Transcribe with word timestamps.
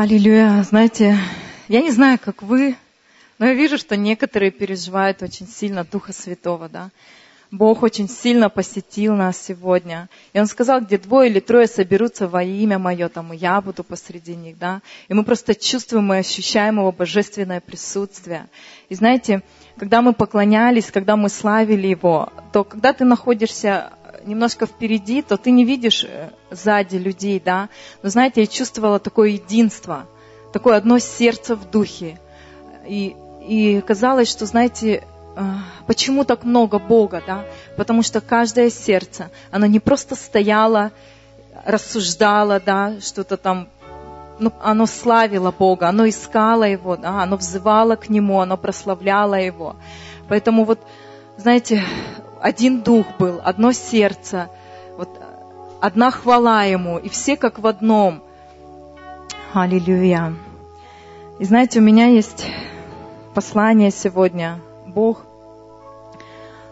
Аллилуйя. 0.00 0.62
Знаете, 0.62 1.18
я 1.66 1.82
не 1.82 1.90
знаю, 1.90 2.20
как 2.24 2.42
вы, 2.42 2.76
но 3.40 3.46
я 3.46 3.54
вижу, 3.54 3.78
что 3.78 3.96
некоторые 3.96 4.52
переживают 4.52 5.24
очень 5.24 5.48
сильно 5.48 5.82
Духа 5.82 6.12
Святого, 6.12 6.68
да. 6.68 6.90
Бог 7.50 7.82
очень 7.82 8.08
сильно 8.08 8.48
посетил 8.48 9.16
нас 9.16 9.42
сегодня. 9.42 10.08
И 10.34 10.38
Он 10.38 10.46
сказал, 10.46 10.82
где 10.82 10.98
двое 10.98 11.28
или 11.28 11.40
трое 11.40 11.66
соберутся 11.66 12.28
во 12.28 12.44
имя 12.44 12.78
Мое, 12.78 13.08
там 13.08 13.32
и 13.32 13.36
я 13.38 13.60
буду 13.60 13.82
посреди 13.82 14.36
них, 14.36 14.56
да. 14.56 14.82
И 15.08 15.14
мы 15.14 15.24
просто 15.24 15.56
чувствуем 15.56 16.12
и 16.12 16.18
ощущаем 16.18 16.78
Его 16.78 16.92
божественное 16.92 17.60
присутствие. 17.60 18.46
И 18.88 18.94
знаете, 18.94 19.42
когда 19.78 20.00
мы 20.00 20.12
поклонялись, 20.12 20.92
когда 20.92 21.16
мы 21.16 21.28
славили 21.28 21.88
Его, 21.88 22.32
то 22.52 22.62
когда 22.62 22.92
ты 22.92 23.04
находишься 23.04 23.90
немножко 24.24 24.66
впереди, 24.66 25.22
то 25.22 25.36
ты 25.36 25.50
не 25.50 25.64
видишь 25.64 26.04
э, 26.04 26.30
сзади 26.50 26.96
людей, 26.96 27.40
да. 27.44 27.68
Но 28.02 28.10
знаете, 28.10 28.42
я 28.42 28.46
чувствовала 28.46 28.98
такое 28.98 29.30
единство, 29.30 30.06
такое 30.52 30.76
одно 30.76 30.98
сердце 30.98 31.56
в 31.56 31.70
духе. 31.70 32.18
И, 32.86 33.16
и 33.42 33.80
казалось, 33.80 34.28
что, 34.30 34.46
знаете, 34.46 35.04
э, 35.36 35.42
почему 35.86 36.24
так 36.24 36.44
много 36.44 36.78
Бога, 36.78 37.22
да? 37.26 37.44
Потому 37.76 38.02
что 38.02 38.20
каждое 38.20 38.70
сердце, 38.70 39.30
оно 39.50 39.66
не 39.66 39.80
просто 39.80 40.14
стояло, 40.14 40.92
рассуждало, 41.64 42.60
да, 42.60 43.00
что-то 43.00 43.36
там 43.36 43.68
ну, 44.38 44.52
оно 44.62 44.86
славило 44.86 45.50
Бога, 45.50 45.88
оно 45.88 46.08
искало 46.08 46.64
Его, 46.64 46.96
да, 46.96 47.22
оно 47.22 47.36
взывало 47.36 47.96
к 47.96 48.08
Нему, 48.08 48.40
оно 48.40 48.56
прославляло 48.56 49.34
Его. 49.34 49.76
Поэтому 50.28 50.64
вот, 50.64 50.78
знаете, 51.36 51.82
один 52.40 52.82
дух 52.82 53.06
был, 53.18 53.40
одно 53.42 53.72
сердце, 53.72 54.48
вот 54.96 55.08
одна 55.80 56.10
хвала 56.10 56.64
Ему, 56.64 56.98
и 56.98 57.08
все 57.08 57.36
как 57.36 57.58
в 57.58 57.66
одном. 57.66 58.22
Аллилуйя. 59.52 60.34
И 61.38 61.44
знаете, 61.44 61.78
у 61.78 61.82
меня 61.82 62.06
есть 62.06 62.46
послание 63.34 63.90
сегодня. 63.90 64.60
Бог 64.86 65.24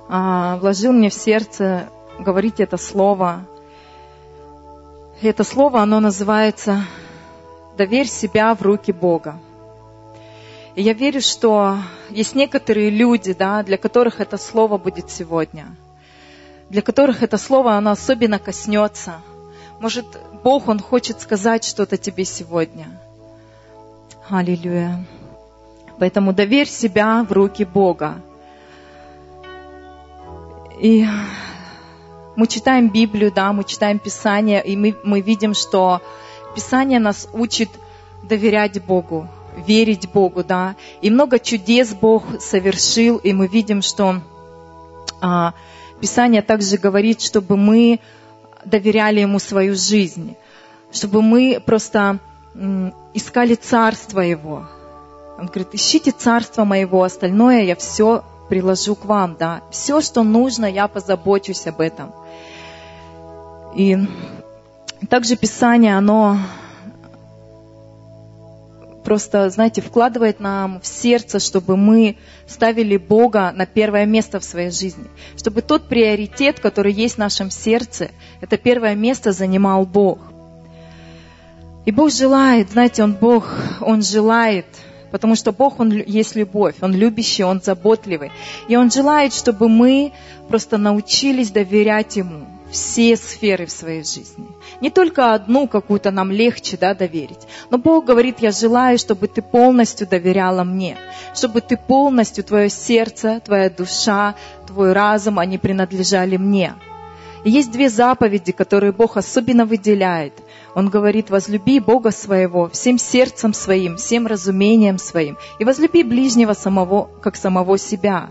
а, 0.08 0.56
вложил 0.58 0.92
мне 0.92 1.10
в 1.10 1.14
сердце 1.14 1.88
говорить 2.18 2.60
это 2.60 2.76
слово. 2.76 3.44
И 5.20 5.26
это 5.26 5.44
слово, 5.44 5.80
оно 5.80 6.00
называется 6.00 6.82
«Доверь 7.76 8.08
себя 8.08 8.54
в 8.54 8.62
руки 8.62 8.92
Бога». 8.92 9.38
И 10.76 10.82
я 10.82 10.92
верю, 10.92 11.22
что 11.22 11.78
есть 12.10 12.34
некоторые 12.34 12.90
люди, 12.90 13.32
да, 13.32 13.62
для 13.62 13.78
которых 13.78 14.20
это 14.20 14.36
слово 14.36 14.76
будет 14.76 15.10
сегодня, 15.10 15.74
для 16.68 16.82
которых 16.82 17.22
это 17.22 17.38
слово, 17.38 17.72
оно 17.72 17.92
особенно 17.92 18.38
коснется. 18.38 19.22
Может, 19.80 20.04
Бог, 20.44 20.68
Он 20.68 20.78
хочет 20.78 21.20
сказать 21.22 21.64
что-то 21.64 21.96
тебе 21.96 22.26
сегодня. 22.26 22.86
Аллилуйя. 24.28 25.02
Поэтому 25.98 26.34
доверь 26.34 26.68
себя 26.68 27.24
в 27.26 27.32
руки 27.32 27.64
Бога. 27.64 28.20
И 30.78 31.06
мы 32.36 32.46
читаем 32.46 32.90
Библию, 32.90 33.32
да, 33.32 33.50
мы 33.54 33.64
читаем 33.64 33.98
Писание, 33.98 34.62
и 34.62 34.76
мы, 34.76 34.94
мы 35.04 35.22
видим, 35.22 35.54
что 35.54 36.02
Писание 36.54 36.98
нас 36.98 37.28
учит 37.32 37.70
доверять 38.22 38.84
Богу, 38.84 39.26
верить 39.56 40.08
Богу, 40.10 40.44
да. 40.44 40.76
И 41.00 41.10
много 41.10 41.38
чудес 41.38 41.94
Бог 41.94 42.24
совершил, 42.40 43.16
и 43.16 43.32
мы 43.32 43.46
видим, 43.46 43.82
что 43.82 44.20
а, 45.20 45.54
Писание 46.00 46.42
также 46.42 46.76
говорит, 46.76 47.20
чтобы 47.22 47.56
мы 47.56 48.00
доверяли 48.64 49.20
Ему 49.20 49.38
свою 49.38 49.74
жизнь, 49.74 50.36
чтобы 50.92 51.22
мы 51.22 51.62
просто 51.64 52.18
м, 52.54 52.94
искали 53.14 53.54
Царство 53.54 54.20
Его. 54.20 54.66
Он 55.38 55.46
говорит, 55.46 55.68
ищите 55.72 56.12
Царство 56.12 56.64
Моего, 56.64 57.02
остальное 57.02 57.62
я 57.62 57.76
все 57.76 58.24
приложу 58.48 58.94
к 58.94 59.04
вам, 59.04 59.36
да. 59.38 59.62
Все, 59.70 60.00
что 60.00 60.22
нужно, 60.22 60.66
я 60.66 60.88
позабочусь 60.88 61.66
об 61.66 61.80
этом. 61.80 62.12
И 63.74 63.98
также 65.08 65.36
Писание, 65.36 65.96
оно 65.96 66.38
просто, 69.06 69.48
знаете, 69.50 69.82
вкладывает 69.82 70.40
нам 70.40 70.80
в 70.80 70.86
сердце, 70.86 71.38
чтобы 71.38 71.76
мы 71.76 72.16
ставили 72.48 72.96
Бога 72.96 73.52
на 73.54 73.64
первое 73.64 74.04
место 74.04 74.40
в 74.40 74.44
своей 74.44 74.72
жизни. 74.72 75.04
Чтобы 75.36 75.62
тот 75.62 75.86
приоритет, 75.86 76.58
который 76.58 76.92
есть 76.92 77.14
в 77.14 77.18
нашем 77.18 77.52
сердце, 77.52 78.10
это 78.40 78.56
первое 78.56 78.96
место 78.96 79.30
занимал 79.30 79.86
Бог. 79.86 80.18
И 81.84 81.92
Бог 81.92 82.10
желает, 82.10 82.72
знаете, 82.72 83.04
Он 83.04 83.12
Бог, 83.12 83.48
Он 83.80 84.02
желает, 84.02 84.66
потому 85.12 85.36
что 85.36 85.52
Бог, 85.52 85.78
Он 85.78 85.92
есть 85.92 86.34
любовь, 86.34 86.74
Он 86.80 86.92
любящий, 86.92 87.44
Он 87.44 87.60
заботливый. 87.62 88.32
И 88.66 88.76
Он 88.76 88.90
желает, 88.90 89.32
чтобы 89.32 89.68
мы 89.68 90.14
просто 90.48 90.78
научились 90.78 91.52
доверять 91.52 92.16
Ему 92.16 92.55
все 92.70 93.16
сферы 93.16 93.66
в 93.66 93.70
своей 93.70 94.04
жизни. 94.04 94.48
Не 94.80 94.90
только 94.90 95.34
одну 95.34 95.68
какую-то 95.68 96.10
нам 96.10 96.30
легче 96.30 96.76
да, 96.76 96.94
доверить. 96.94 97.46
Но 97.70 97.78
Бог 97.78 98.04
говорит, 98.04 98.40
я 98.40 98.50
желаю, 98.50 98.98
чтобы 98.98 99.28
ты 99.28 99.42
полностью 99.42 100.06
доверяла 100.06 100.64
мне, 100.64 100.96
чтобы 101.34 101.60
ты 101.60 101.76
полностью, 101.76 102.44
твое 102.44 102.68
сердце, 102.68 103.40
твоя 103.44 103.70
душа, 103.70 104.34
твой 104.66 104.92
разум, 104.92 105.38
они 105.38 105.58
принадлежали 105.58 106.36
мне. 106.36 106.74
И 107.44 107.50
есть 107.50 107.70
две 107.70 107.88
заповеди, 107.88 108.50
которые 108.50 108.90
Бог 108.90 109.16
особенно 109.16 109.66
выделяет. 109.66 110.32
Он 110.74 110.88
говорит, 110.88 111.30
возлюби 111.30 111.78
Бога 111.78 112.10
своего 112.10 112.68
всем 112.68 112.98
сердцем 112.98 113.54
своим, 113.54 113.96
всем 113.96 114.26
разумением 114.26 114.98
своим, 114.98 115.38
и 115.60 115.64
возлюби 115.64 116.02
ближнего 116.02 116.54
самого, 116.54 117.08
как 117.22 117.36
самого 117.36 117.78
себя. 117.78 118.30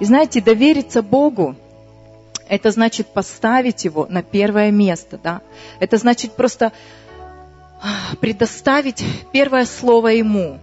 И 0.00 0.04
знаете, 0.04 0.40
довериться 0.40 1.02
Богу, 1.02 1.56
это 2.48 2.70
значит 2.70 3.08
поставить 3.08 3.84
его 3.84 4.06
на 4.08 4.22
первое 4.22 4.70
место, 4.70 5.18
да. 5.22 5.40
Это 5.80 5.96
значит 5.96 6.32
просто 6.32 6.72
а, 7.82 8.14
предоставить 8.20 9.04
первое 9.32 9.66
слово 9.66 10.08
ему 10.08 10.58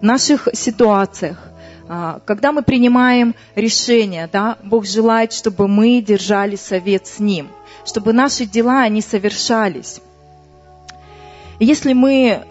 в 0.00 0.02
наших 0.02 0.48
ситуациях. 0.52 1.38
А, 1.88 2.20
когда 2.24 2.52
мы 2.52 2.62
принимаем 2.62 3.34
решение, 3.54 4.28
да, 4.30 4.58
Бог 4.62 4.86
желает, 4.86 5.32
чтобы 5.32 5.68
мы 5.68 6.02
держали 6.02 6.56
совет 6.56 7.06
с 7.06 7.18
Ним, 7.18 7.48
чтобы 7.84 8.12
наши 8.12 8.44
дела, 8.44 8.82
они 8.82 9.00
совершались. 9.00 10.00
Если 11.58 11.92
мы 11.92 12.44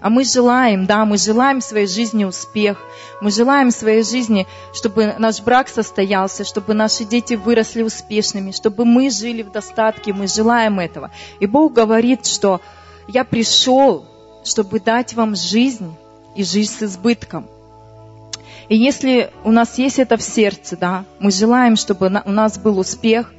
а 0.00 0.10
мы 0.10 0.24
желаем, 0.24 0.86
да, 0.86 1.04
мы 1.04 1.18
желаем 1.18 1.60
своей 1.60 1.86
жизни 1.86 2.24
успех, 2.24 2.78
мы 3.20 3.30
желаем 3.30 3.70
своей 3.70 4.02
жизни, 4.02 4.46
чтобы 4.72 5.14
наш 5.18 5.40
брак 5.40 5.68
состоялся, 5.68 6.44
чтобы 6.44 6.74
наши 6.74 7.04
дети 7.04 7.34
выросли 7.34 7.82
успешными, 7.82 8.52
чтобы 8.52 8.84
мы 8.84 9.10
жили 9.10 9.42
в 9.42 9.50
достатке, 9.50 10.12
мы 10.12 10.26
желаем 10.28 10.78
этого. 10.80 11.10
И 11.40 11.46
Бог 11.46 11.72
говорит, 11.72 12.26
что 12.26 12.60
я 13.08 13.24
пришел, 13.24 14.04
чтобы 14.44 14.80
дать 14.80 15.14
вам 15.14 15.34
жизнь 15.34 15.94
и 16.36 16.44
жизнь 16.44 16.74
с 16.78 16.82
избытком. 16.82 17.46
И 18.68 18.76
если 18.76 19.30
у 19.44 19.50
нас 19.50 19.78
есть 19.78 19.98
это 19.98 20.16
в 20.16 20.22
сердце, 20.22 20.76
да, 20.76 21.04
мы 21.18 21.30
желаем, 21.30 21.76
чтобы 21.76 22.22
у 22.24 22.30
нас 22.30 22.58
был 22.58 22.78
успех, 22.78 23.32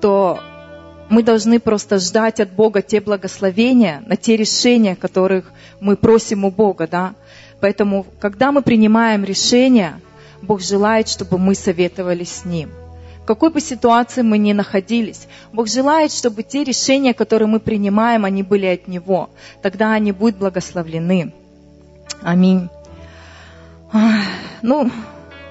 то 0.00 0.38
мы 1.08 1.22
должны 1.22 1.60
просто 1.60 1.98
ждать 1.98 2.40
от 2.40 2.50
Бога 2.50 2.82
те 2.82 3.00
благословения 3.00 4.02
на 4.06 4.16
те 4.16 4.36
решения, 4.36 4.96
которых 4.96 5.52
мы 5.80 5.96
просим 5.96 6.44
у 6.44 6.50
Бога, 6.50 6.86
да. 6.86 7.14
Поэтому, 7.60 8.06
когда 8.18 8.52
мы 8.52 8.62
принимаем 8.62 9.24
решения, 9.24 10.00
Бог 10.42 10.60
желает, 10.60 11.08
чтобы 11.08 11.38
мы 11.38 11.54
советовались 11.54 12.32
с 12.32 12.44
Ним. 12.44 12.70
В 13.22 13.26
какой 13.26 13.50
бы 13.50 13.60
ситуации 13.60 14.22
мы 14.22 14.38
ни 14.38 14.52
находились, 14.52 15.26
Бог 15.52 15.68
желает, 15.68 16.12
чтобы 16.12 16.42
те 16.42 16.64
решения, 16.64 17.14
которые 17.14 17.48
мы 17.48 17.60
принимаем, 17.60 18.24
они 18.24 18.42
были 18.42 18.66
от 18.66 18.88
Него. 18.88 19.30
Тогда 19.62 19.92
они 19.92 20.12
будут 20.12 20.36
благословлены. 20.36 21.32
Аминь. 22.22 22.68
Ну, 24.62 24.90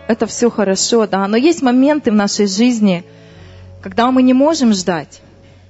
это 0.08 0.26
все 0.26 0.50
хорошо, 0.50 1.08
да. 1.08 1.28
Но 1.28 1.38
есть 1.38 1.62
моменты 1.62 2.12
в 2.12 2.16
нашей 2.16 2.48
жизни, 2.48 3.04
когда 3.82 4.12
мы 4.12 4.22
не 4.24 4.34
можем 4.34 4.74
ждать 4.74 5.22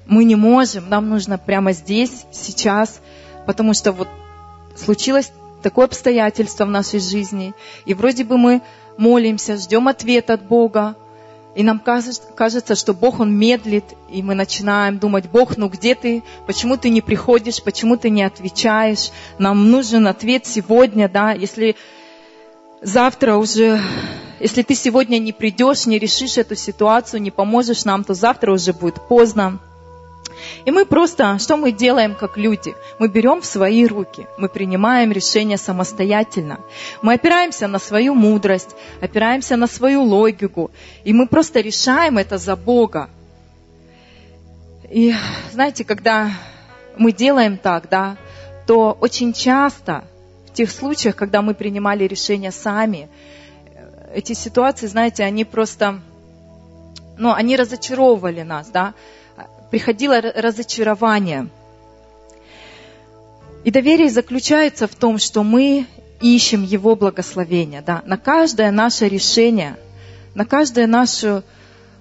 мы 0.05 0.23
не 0.23 0.35
можем, 0.35 0.89
нам 0.89 1.09
нужно 1.09 1.37
прямо 1.37 1.71
здесь, 1.71 2.25
сейчас, 2.31 2.99
потому 3.45 3.73
что 3.73 3.91
вот 3.91 4.07
случилось 4.75 5.31
такое 5.61 5.85
обстоятельство 5.85 6.65
в 6.65 6.69
нашей 6.69 6.99
жизни, 6.99 7.53
и 7.85 7.93
вроде 7.93 8.23
бы 8.23 8.37
мы 8.37 8.61
молимся, 8.97 9.57
ждем 9.57 9.87
ответа 9.87 10.33
от 10.33 10.43
Бога, 10.43 10.95
и 11.55 11.63
нам 11.63 11.79
кажется, 11.79 12.75
что 12.75 12.93
Бог, 12.93 13.21
Он 13.21 13.33
медлит, 13.33 13.85
и 14.09 14.21
мы 14.21 14.35
начинаем 14.35 14.99
думать, 14.99 15.29
Бог, 15.29 15.55
ну 15.55 15.69
где 15.69 15.95
ты? 15.95 16.21
Почему 16.45 16.75
ты 16.75 16.89
не 16.89 16.99
приходишь? 16.99 17.63
Почему 17.63 17.95
ты 17.95 18.09
не 18.09 18.23
отвечаешь? 18.23 19.11
Нам 19.39 19.71
нужен 19.71 20.05
ответ 20.05 20.45
сегодня, 20.45 21.07
да? 21.07 21.31
Если 21.31 21.77
завтра 22.81 23.37
уже, 23.37 23.79
если 24.41 24.63
ты 24.63 24.75
сегодня 24.75 25.17
не 25.17 25.31
придешь, 25.31 25.85
не 25.85 25.97
решишь 25.97 26.37
эту 26.37 26.55
ситуацию, 26.55 27.21
не 27.21 27.31
поможешь 27.31 27.85
нам, 27.85 28.03
то 28.03 28.13
завтра 28.13 28.51
уже 28.51 28.73
будет 28.73 29.07
поздно. 29.07 29.59
И 30.65 30.71
мы 30.71 30.85
просто, 30.85 31.37
что 31.39 31.57
мы 31.57 31.71
делаем 31.71 32.15
как 32.15 32.37
люди? 32.37 32.75
Мы 32.99 33.07
берем 33.07 33.41
в 33.41 33.45
свои 33.45 33.85
руки, 33.85 34.27
мы 34.37 34.49
принимаем 34.49 35.11
решения 35.11 35.57
самостоятельно. 35.57 36.59
Мы 37.01 37.13
опираемся 37.13 37.67
на 37.67 37.79
свою 37.79 38.15
мудрость, 38.15 38.75
опираемся 39.01 39.57
на 39.57 39.67
свою 39.67 40.03
логику, 40.03 40.71
и 41.03 41.13
мы 41.13 41.27
просто 41.27 41.61
решаем 41.61 42.17
это 42.17 42.37
за 42.37 42.55
Бога. 42.55 43.09
И 44.89 45.13
знаете, 45.51 45.83
когда 45.83 46.31
мы 46.97 47.11
делаем 47.11 47.57
так, 47.57 47.89
да, 47.89 48.17
то 48.67 48.97
очень 48.99 49.33
часто 49.33 50.03
в 50.47 50.53
тех 50.53 50.71
случаях, 50.71 51.15
когда 51.15 51.41
мы 51.41 51.53
принимали 51.53 52.05
решения 52.05 52.51
сами, 52.51 53.09
эти 54.13 54.33
ситуации, 54.33 54.87
знаете, 54.87 55.23
они 55.23 55.43
просто, 55.43 55.99
ну, 57.17 57.33
они 57.33 57.57
разочаровывали 57.57 58.43
нас, 58.43 58.69
да, 58.69 58.93
приходило 59.75 60.21
разочарование. 60.21 61.49
И 63.65 63.71
доверие 63.71 64.09
заключается 64.09 64.87
в 64.87 64.95
том, 64.95 65.17
что 65.17 65.43
мы 65.43 65.85
ищем 66.21 66.63
Его 66.63 66.95
благословения. 66.95 67.81
Да? 67.81 68.01
На 68.05 68.17
каждое 68.17 68.71
наше 68.71 69.09
решение, 69.09 69.75
на 70.33 70.45
каждое 70.45 70.87
наше 70.87 71.43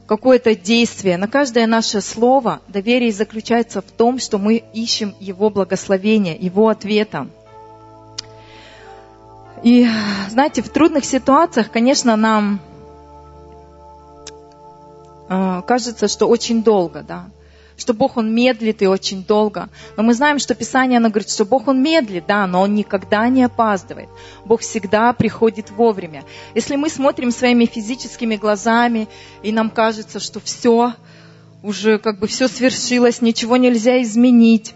какое-то 0.06 0.54
действие, 0.54 1.16
на 1.16 1.26
каждое 1.26 1.66
наше 1.66 2.00
слово 2.00 2.60
доверие 2.68 3.10
заключается 3.10 3.82
в 3.82 3.90
том, 3.90 4.20
что 4.20 4.38
мы 4.38 4.62
ищем 4.72 5.16
Его 5.18 5.50
благословения, 5.50 6.36
Его 6.36 6.68
ответа. 6.68 7.26
И, 9.64 9.88
знаете, 10.30 10.62
в 10.62 10.68
трудных 10.68 11.04
ситуациях, 11.04 11.72
конечно, 11.72 12.14
нам 12.14 12.60
э, 15.28 15.62
кажется, 15.66 16.06
что 16.06 16.28
очень 16.28 16.62
долго, 16.62 17.02
да 17.02 17.30
что 17.76 17.92
Бог, 17.92 18.16
Он 18.16 18.34
медлит 18.34 18.82
и 18.82 18.86
очень 18.86 19.24
долго. 19.24 19.68
Но 19.96 20.02
мы 20.02 20.14
знаем, 20.14 20.38
что 20.38 20.54
Писание, 20.54 20.98
оно 20.98 21.08
говорит, 21.08 21.30
что 21.30 21.44
Бог, 21.44 21.68
Он 21.68 21.82
медлит, 21.82 22.26
да, 22.26 22.46
но 22.46 22.62
Он 22.62 22.74
никогда 22.74 23.28
не 23.28 23.42
опаздывает. 23.42 24.08
Бог 24.44 24.60
всегда 24.60 25.12
приходит 25.12 25.70
вовремя. 25.70 26.24
Если 26.54 26.76
мы 26.76 26.88
смотрим 26.88 27.30
своими 27.30 27.66
физическими 27.66 28.36
глазами, 28.36 29.08
и 29.42 29.52
нам 29.52 29.70
кажется, 29.70 30.20
что 30.20 30.40
все, 30.40 30.94
уже 31.62 31.98
как 31.98 32.18
бы 32.18 32.26
все 32.26 32.46
свершилось, 32.46 33.20
ничего 33.22 33.56
нельзя 33.56 34.00
изменить, 34.02 34.74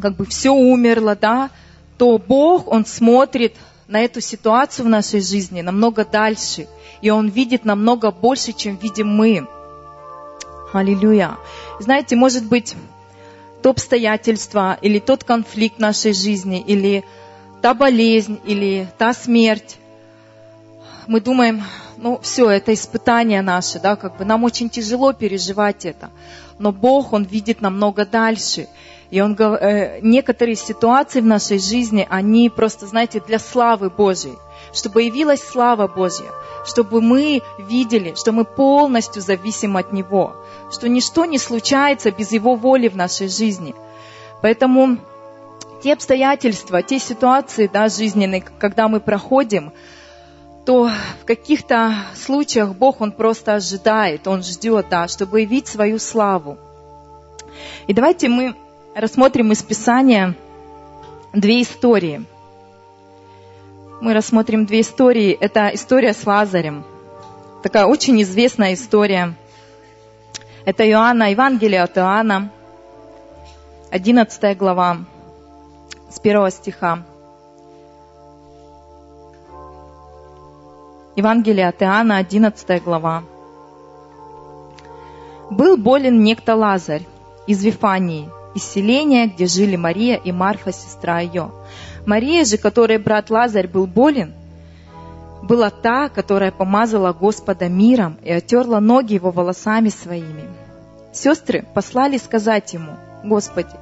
как 0.00 0.16
бы 0.16 0.24
все 0.24 0.50
умерло, 0.50 1.16
да, 1.16 1.50
то 1.98 2.16
Бог, 2.16 2.68
Он 2.68 2.86
смотрит 2.86 3.54
на 3.88 4.00
эту 4.00 4.20
ситуацию 4.20 4.86
в 4.86 4.88
нашей 4.88 5.20
жизни 5.20 5.60
намного 5.60 6.04
дальше, 6.04 6.66
и 7.02 7.10
Он 7.10 7.28
видит 7.28 7.64
намного 7.64 8.10
больше, 8.10 8.52
чем 8.52 8.76
видим 8.76 9.08
мы. 9.08 9.46
Аллилуйя. 10.72 11.36
Знаете, 11.78 12.16
может 12.16 12.44
быть, 12.44 12.76
то 13.62 13.70
обстоятельство, 13.70 14.78
или 14.80 14.98
тот 14.98 15.24
конфликт 15.24 15.78
нашей 15.78 16.12
жизни, 16.12 16.62
или 16.66 17.04
та 17.60 17.74
болезнь, 17.74 18.38
или 18.44 18.88
та 18.96 19.12
смерть, 19.12 19.76
мы 21.06 21.20
думаем, 21.20 21.62
ну 21.96 22.18
все, 22.22 22.48
это 22.48 22.72
испытание 22.72 23.42
наше, 23.42 23.80
да, 23.80 23.96
как 23.96 24.16
бы 24.16 24.24
нам 24.24 24.44
очень 24.44 24.70
тяжело 24.70 25.12
переживать 25.12 25.84
это. 25.84 26.10
Но 26.58 26.72
Бог, 26.72 27.12
Он 27.12 27.24
видит 27.24 27.60
намного 27.60 28.06
дальше. 28.06 28.68
И 29.10 29.20
он, 29.20 29.34
э, 29.34 29.98
некоторые 30.02 30.54
ситуации 30.54 31.20
в 31.20 31.26
нашей 31.26 31.58
жизни, 31.58 32.06
они 32.08 32.48
просто, 32.48 32.86
знаете, 32.86 33.20
для 33.20 33.40
славы 33.40 33.90
Божьей, 33.90 34.38
чтобы 34.72 35.02
явилась 35.02 35.42
слава 35.42 35.86
Божья, 35.86 36.30
чтобы 36.64 37.00
мы 37.00 37.42
видели, 37.58 38.14
что 38.16 38.32
мы 38.32 38.44
полностью 38.44 39.22
зависим 39.22 39.76
от 39.76 39.92
Него 39.92 40.34
что 40.70 40.88
ничто 40.88 41.24
не 41.24 41.38
случается 41.38 42.10
без 42.10 42.32
Его 42.32 42.54
воли 42.54 42.88
в 42.88 42.96
нашей 42.96 43.28
жизни. 43.28 43.74
Поэтому 44.40 44.98
те 45.82 45.92
обстоятельства, 45.92 46.82
те 46.82 46.98
ситуации 46.98 47.68
да, 47.72 47.88
жизненные, 47.88 48.42
когда 48.42 48.88
мы 48.88 49.00
проходим, 49.00 49.72
то 50.64 50.90
в 51.22 51.24
каких-то 51.24 51.94
случаях 52.14 52.74
Бог, 52.74 53.00
Он 53.00 53.12
просто 53.12 53.54
ожидает, 53.54 54.26
Он 54.28 54.42
ждет, 54.42 54.86
да, 54.90 55.08
чтобы 55.08 55.40
явить 55.40 55.66
свою 55.66 55.98
славу. 55.98 56.58
И 57.86 57.92
давайте 57.92 58.28
мы 58.28 58.54
рассмотрим 58.94 59.52
из 59.52 59.62
Писания 59.62 60.36
две 61.32 61.62
истории. 61.62 62.24
Мы 64.00 64.14
рассмотрим 64.14 64.64
две 64.64 64.80
истории. 64.80 65.32
Это 65.32 65.68
история 65.74 66.14
с 66.14 66.26
Лазарем. 66.26 66.84
Такая 67.62 67.84
очень 67.84 68.22
известная 68.22 68.72
история– 68.72 69.34
это 70.64 70.88
Иоанна, 70.88 71.30
Евангелие 71.30 71.82
от 71.82 71.98
Иоанна, 71.98 72.50
11 73.90 74.56
глава, 74.56 74.98
с 76.08 76.18
1 76.18 76.50
стиха. 76.50 77.02
Евангелие 81.16 81.68
от 81.68 81.82
Иоанна, 81.82 82.16
11 82.18 82.82
глава. 82.82 83.24
Был 85.50 85.76
болен 85.76 86.22
некто 86.22 86.54
Лазарь 86.54 87.06
из 87.46 87.62
Вифании, 87.62 88.30
из 88.54 88.64
селения, 88.64 89.26
где 89.26 89.46
жили 89.46 89.76
Мария 89.76 90.16
и 90.16 90.32
Марфа, 90.32 90.72
сестра 90.72 91.20
ее. 91.20 91.50
Мария 92.06 92.44
же, 92.44 92.56
которой 92.56 92.98
брат 92.98 93.30
Лазарь 93.30 93.68
был 93.68 93.86
болен, 93.86 94.32
была 95.42 95.70
та, 95.70 96.08
которая 96.08 96.52
помазала 96.52 97.12
Господа 97.12 97.68
миром 97.68 98.18
и 98.22 98.30
отерла 98.30 98.80
ноги 98.80 99.14
его 99.14 99.30
волосами 99.30 99.88
своими. 99.88 100.44
Сестры 101.12 101.64
послали 101.74 102.18
сказать 102.18 102.72
ему, 102.72 102.92
Господи, 103.24 103.76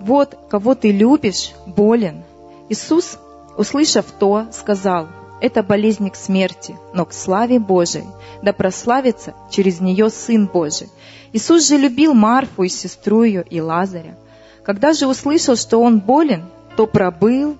вот 0.00 0.36
кого 0.48 0.74
ты 0.74 0.90
любишь, 0.90 1.52
болен. 1.66 2.22
Иисус, 2.68 3.18
услышав 3.56 4.06
то, 4.18 4.46
сказал, 4.52 5.08
это 5.40 5.62
болезнь 5.62 6.08
к 6.10 6.16
смерти, 6.16 6.76
но 6.94 7.04
к 7.04 7.12
славе 7.12 7.58
Божией, 7.58 8.06
да 8.42 8.52
прославится 8.52 9.34
через 9.50 9.80
нее 9.80 10.08
Сын 10.08 10.46
Божий. 10.46 10.88
Иисус 11.32 11.68
же 11.68 11.76
любил 11.76 12.14
Марфу 12.14 12.62
и 12.62 12.68
сестру 12.68 13.24
ее 13.24 13.44
и 13.48 13.60
Лазаря. 13.60 14.16
Когда 14.62 14.92
же 14.92 15.06
услышал, 15.06 15.56
что 15.56 15.82
он 15.82 16.00
болен, 16.00 16.44
то 16.76 16.86
пробыл 16.86 17.56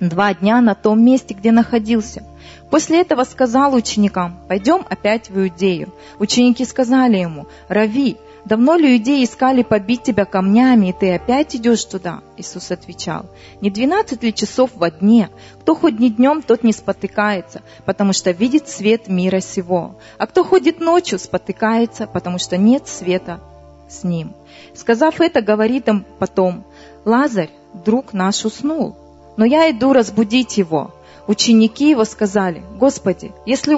два 0.00 0.34
дня 0.34 0.60
на 0.60 0.74
том 0.74 1.04
месте, 1.04 1.34
где 1.34 1.52
находился. 1.52 2.24
После 2.70 3.00
этого 3.00 3.24
сказал 3.24 3.74
ученикам, 3.74 4.38
пойдем 4.48 4.84
опять 4.88 5.30
в 5.30 5.38
Иудею. 5.38 5.92
Ученики 6.18 6.64
сказали 6.64 7.18
ему, 7.18 7.46
Рави, 7.68 8.16
давно 8.44 8.76
ли 8.76 8.96
иудеи 8.96 9.24
искали 9.24 9.62
побить 9.62 10.02
тебя 10.02 10.24
камнями, 10.24 10.88
и 10.88 10.92
ты 10.92 11.14
опять 11.14 11.54
идешь 11.54 11.84
туда? 11.84 12.20
Иисус 12.36 12.70
отвечал, 12.70 13.26
не 13.60 13.70
двенадцать 13.70 14.22
ли 14.22 14.34
часов 14.34 14.70
во 14.74 14.90
дне? 14.90 15.28
Кто 15.60 15.74
ходит 15.74 16.16
днем, 16.16 16.42
тот 16.42 16.64
не 16.64 16.72
спотыкается, 16.72 17.62
потому 17.84 18.12
что 18.12 18.30
видит 18.30 18.68
свет 18.68 19.06
мира 19.06 19.40
сего. 19.40 19.96
А 20.18 20.26
кто 20.26 20.42
ходит 20.42 20.80
ночью, 20.80 21.18
спотыкается, 21.18 22.06
потому 22.06 22.38
что 22.38 22.56
нет 22.56 22.88
света 22.88 23.40
с 23.88 24.02
ним. 24.02 24.32
Сказав 24.74 25.20
это, 25.20 25.42
говорит 25.42 25.88
им 25.88 26.04
потом, 26.18 26.64
Лазарь, 27.04 27.50
друг 27.74 28.12
наш, 28.12 28.44
уснул 28.44 28.96
но 29.36 29.44
я 29.44 29.70
иду 29.70 29.92
разбудить 29.92 30.58
его. 30.58 30.90
Ученики 31.26 31.90
его 31.90 32.04
сказали, 32.04 32.62
Господи, 32.78 33.32
если 33.46 33.76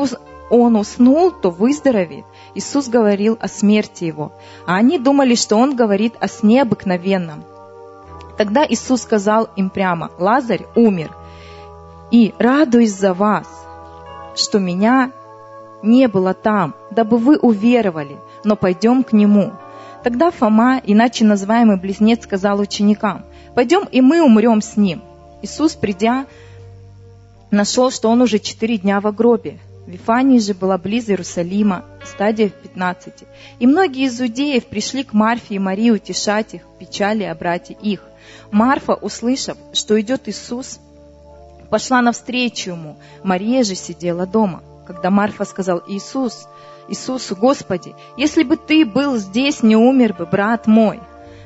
он 0.51 0.77
уснул, 0.77 1.31
то 1.31 1.51
выздоровеет. 1.51 2.25
Иисус 2.55 2.89
говорил 2.89 3.37
о 3.41 3.49
смерти 3.49 4.05
его, 4.05 4.33
а 4.67 4.77
они 4.77 4.99
думали, 4.99 5.35
что 5.35 5.57
он 5.57 5.77
говорит 5.77 6.15
о 6.21 6.29
сне 6.29 6.63
обыкновенном. 6.63 7.45
Тогда 8.39 8.67
Иисус 8.67 9.03
сказал 9.03 9.49
им 9.57 9.71
прямо, 9.71 10.11
Лазарь 10.19 10.67
умер, 10.75 11.15
и 12.11 12.35
радуюсь 12.39 12.95
за 12.95 13.15
вас, 13.15 13.47
что 14.35 14.59
меня 14.59 15.13
не 15.83 16.09
было 16.09 16.35
там, 16.35 16.75
дабы 16.91 17.19
вы 17.19 17.37
уверовали, 17.37 18.19
но 18.45 18.57
пойдем 18.57 19.05
к 19.05 19.13
нему. 19.13 19.53
Тогда 20.03 20.31
Фома, 20.31 20.81
иначе 20.85 21.25
называемый 21.25 21.77
близнец, 21.77 22.23
сказал 22.25 22.61
ученикам, 22.61 23.25
пойдем 23.55 23.85
и 23.91 24.01
мы 24.01 24.23
умрем 24.23 24.61
с 24.61 24.77
ним. 24.77 25.03
Иисус, 25.43 25.75
придя, 25.75 26.27
нашел, 27.51 27.91
что 27.91 28.09
он 28.11 28.23
уже 28.23 28.39
четыре 28.39 28.79
дня 28.79 29.01
в 29.01 29.15
гробе. 29.15 29.59
Вифания 29.87 30.41
же 30.41 30.55
была 30.55 30.79
близ 30.79 31.11
Иерусалима, 31.11 31.85
стадия 32.05 32.49
в 32.49 32.53
пятнадцати. 32.53 33.27
И 33.59 33.67
многие 33.67 34.07
из 34.07 34.21
иудеев 34.21 34.67
пришли 34.67 35.05
к 35.05 35.13
Марфе 35.13 35.57
и 35.57 35.59
Марии 35.59 35.91
утешать 35.91 36.55
их, 36.55 36.63
печали 36.79 37.23
о 37.25 37.35
брате 37.35 37.77
их. 37.83 38.01
Марфа, 38.51 38.95
услышав, 38.95 39.59
что 39.75 40.01
идет 40.01 40.29
Иисус, 40.29 40.81
пошла 41.69 42.01
навстречу 42.01 42.71
ему. 42.71 42.97
Мария 43.23 43.63
же 43.63 43.75
сидела 43.75 44.27
дома. 44.27 44.63
Когда 44.87 45.11
Марфа 45.11 45.45
сказал 45.45 45.83
Иисус, 45.87 46.47
Иисусу, 46.89 47.37
Господи, 47.37 47.95
если 48.17 48.43
бы 48.43 48.57
ты 48.57 48.85
был 48.85 49.17
здесь, 49.17 49.63
не 49.63 49.77
умер 49.77 50.15
бы 50.15 50.27
брат 50.27 50.67
мой. 50.67 51.01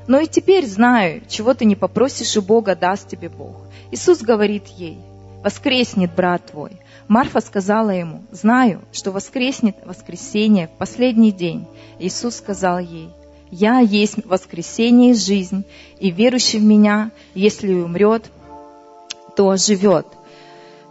Но 0.09 0.19
и 0.19 0.27
теперь 0.27 0.67
знаю, 0.67 1.21
чего 1.29 1.53
ты 1.53 1.67
не 1.67 1.77
попросишь 1.77 2.35
у 2.39 2.43
Бога, 2.43 2.75
даст 2.75 3.09
тебе 3.09 3.29
Бог. 3.29 3.57
Иисус 3.91 4.23
говорит 4.23 4.67
ей, 4.69 4.99
воскреснет 5.45 6.15
брат 6.15 6.47
твой. 6.47 6.73
Марфа 7.09 7.41
сказала 7.41 7.91
ему, 7.91 8.23
знаю, 8.33 8.81
что 8.91 9.13
воскреснет 9.13 9.77
воскресенье 9.85 10.69
в 10.69 10.79
последний 10.79 11.31
день. 11.31 11.67
Иисус 11.99 12.37
сказал 12.37 12.79
ей, 12.79 13.11
Я 13.51 13.81
есть 13.81 14.25
воскресение 14.25 15.11
и 15.11 15.15
жизнь, 15.15 15.65
и 15.99 16.11
верующий 16.11 16.59
в 16.59 16.65
Меня, 16.65 17.11
если 17.35 17.75
умрет, 17.75 18.31
то 19.37 19.57
живет. 19.57 20.07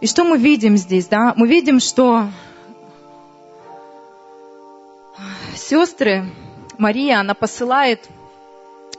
И 0.00 0.06
что 0.06 0.22
мы 0.22 0.38
видим 0.38 0.76
здесь, 0.76 1.06
да? 1.06 1.34
Мы 1.36 1.48
видим, 1.48 1.80
что 1.80 2.28
сестры, 5.56 6.24
Мария, 6.78 7.18
она 7.18 7.34
посылает 7.34 8.08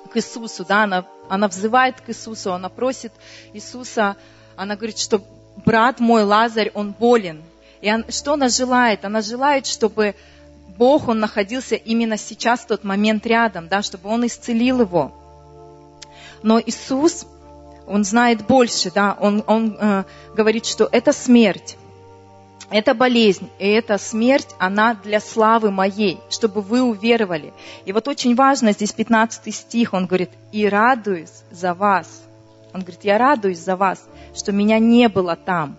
к 0.10 0.18
Иисусу, 0.18 0.66
да, 0.66 0.84
она, 0.84 1.06
она 1.30 1.48
взывает 1.48 2.01
к 2.01 2.10
Иисусу, 2.10 2.54
она 2.54 2.70
просит 2.70 3.13
Иисуса, 3.54 4.16
она 4.56 4.75
говорит, 4.75 4.98
что 4.98 5.22
брат 5.66 6.00
мой 6.00 6.24
Лазарь, 6.24 6.72
он 6.74 6.92
болен. 6.92 7.44
И 7.82 7.92
он, 7.92 8.06
что 8.10 8.34
она 8.34 8.50
желает? 8.50 9.06
Она 9.06 9.22
желает, 9.22 9.66
чтобы 9.66 10.16
Бог, 10.78 11.08
он 11.08 11.20
находился 11.20 11.75
именно 11.75 12.18
сейчас, 12.18 12.62
в 12.62 12.68
тот 12.68 12.84
момент 12.84 13.25
рядом, 13.25 13.68
да, 13.68 13.82
чтобы 13.82 14.10
он 14.10 14.25
исцелил 14.25 14.82
его. 14.82 15.12
Но 16.44 16.60
Иисус, 16.60 17.25
он 17.88 18.04
знает 18.04 18.46
больше, 18.46 18.92
да, 18.92 19.18
он, 19.20 19.44
он 19.48 19.78
э, 19.80 20.04
говорит, 20.36 20.66
что 20.66 20.88
это 20.92 21.12
смерть, 21.12 21.78
это 22.71 22.93
болезнь, 22.93 23.49
и 23.57 23.67
эта 23.67 23.97
смерть, 23.97 24.49
она 24.59 24.93
для 24.93 25.19
славы 25.19 25.71
моей, 25.71 26.19
чтобы 26.29 26.61
вы 26.61 26.81
уверовали. 26.81 27.53
И 27.85 27.93
вот 27.93 28.07
очень 28.07 28.35
важно, 28.35 28.73
здесь 28.73 28.91
15 28.91 29.53
стих, 29.53 29.93
он 29.93 30.05
говорит, 30.05 30.29
и 30.51 30.67
радуюсь 30.67 31.43
за 31.49 31.73
вас. 31.73 32.07
Он 32.73 32.81
говорит, 32.81 33.03
я 33.03 33.17
радуюсь 33.17 33.59
за 33.59 33.75
вас, 33.75 34.03
что 34.35 34.51
меня 34.51 34.77
не 34.79 35.09
было 35.09 35.35
там. 35.35 35.77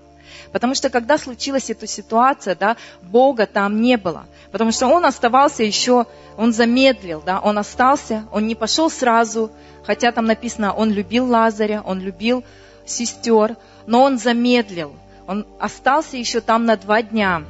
Потому 0.53 0.75
что 0.75 0.91
когда 0.91 1.17
случилась 1.17 1.71
эта 1.71 1.87
ситуация, 1.87 2.57
да, 2.57 2.77
Бога 3.03 3.47
там 3.47 3.81
не 3.81 3.97
было. 3.97 4.27
Потому 4.51 4.73
что 4.73 4.89
он 4.89 5.05
оставался 5.05 5.63
еще, 5.63 6.07
он 6.37 6.53
замедлил, 6.53 7.23
да, 7.25 7.39
он 7.39 7.59
остался, 7.59 8.27
он 8.33 8.47
не 8.49 8.57
пошел 8.57 8.91
сразу, 8.91 9.53
хотя 9.85 10.11
там 10.11 10.25
написано, 10.25 10.73
он 10.73 10.91
любил 10.91 11.27
Лазаря, 11.27 11.83
он 11.85 12.01
любил 12.01 12.43
сестер, 12.85 13.57
но 13.87 14.03
он 14.03 14.19
замедлил. 14.19 14.93
Он 15.31 15.47
остался 15.61 16.17
еще 16.17 16.41
там 16.41 16.65
на 16.65 16.77
два 16.77 17.03
дня. 17.03 17.45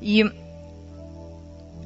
И 0.00 0.26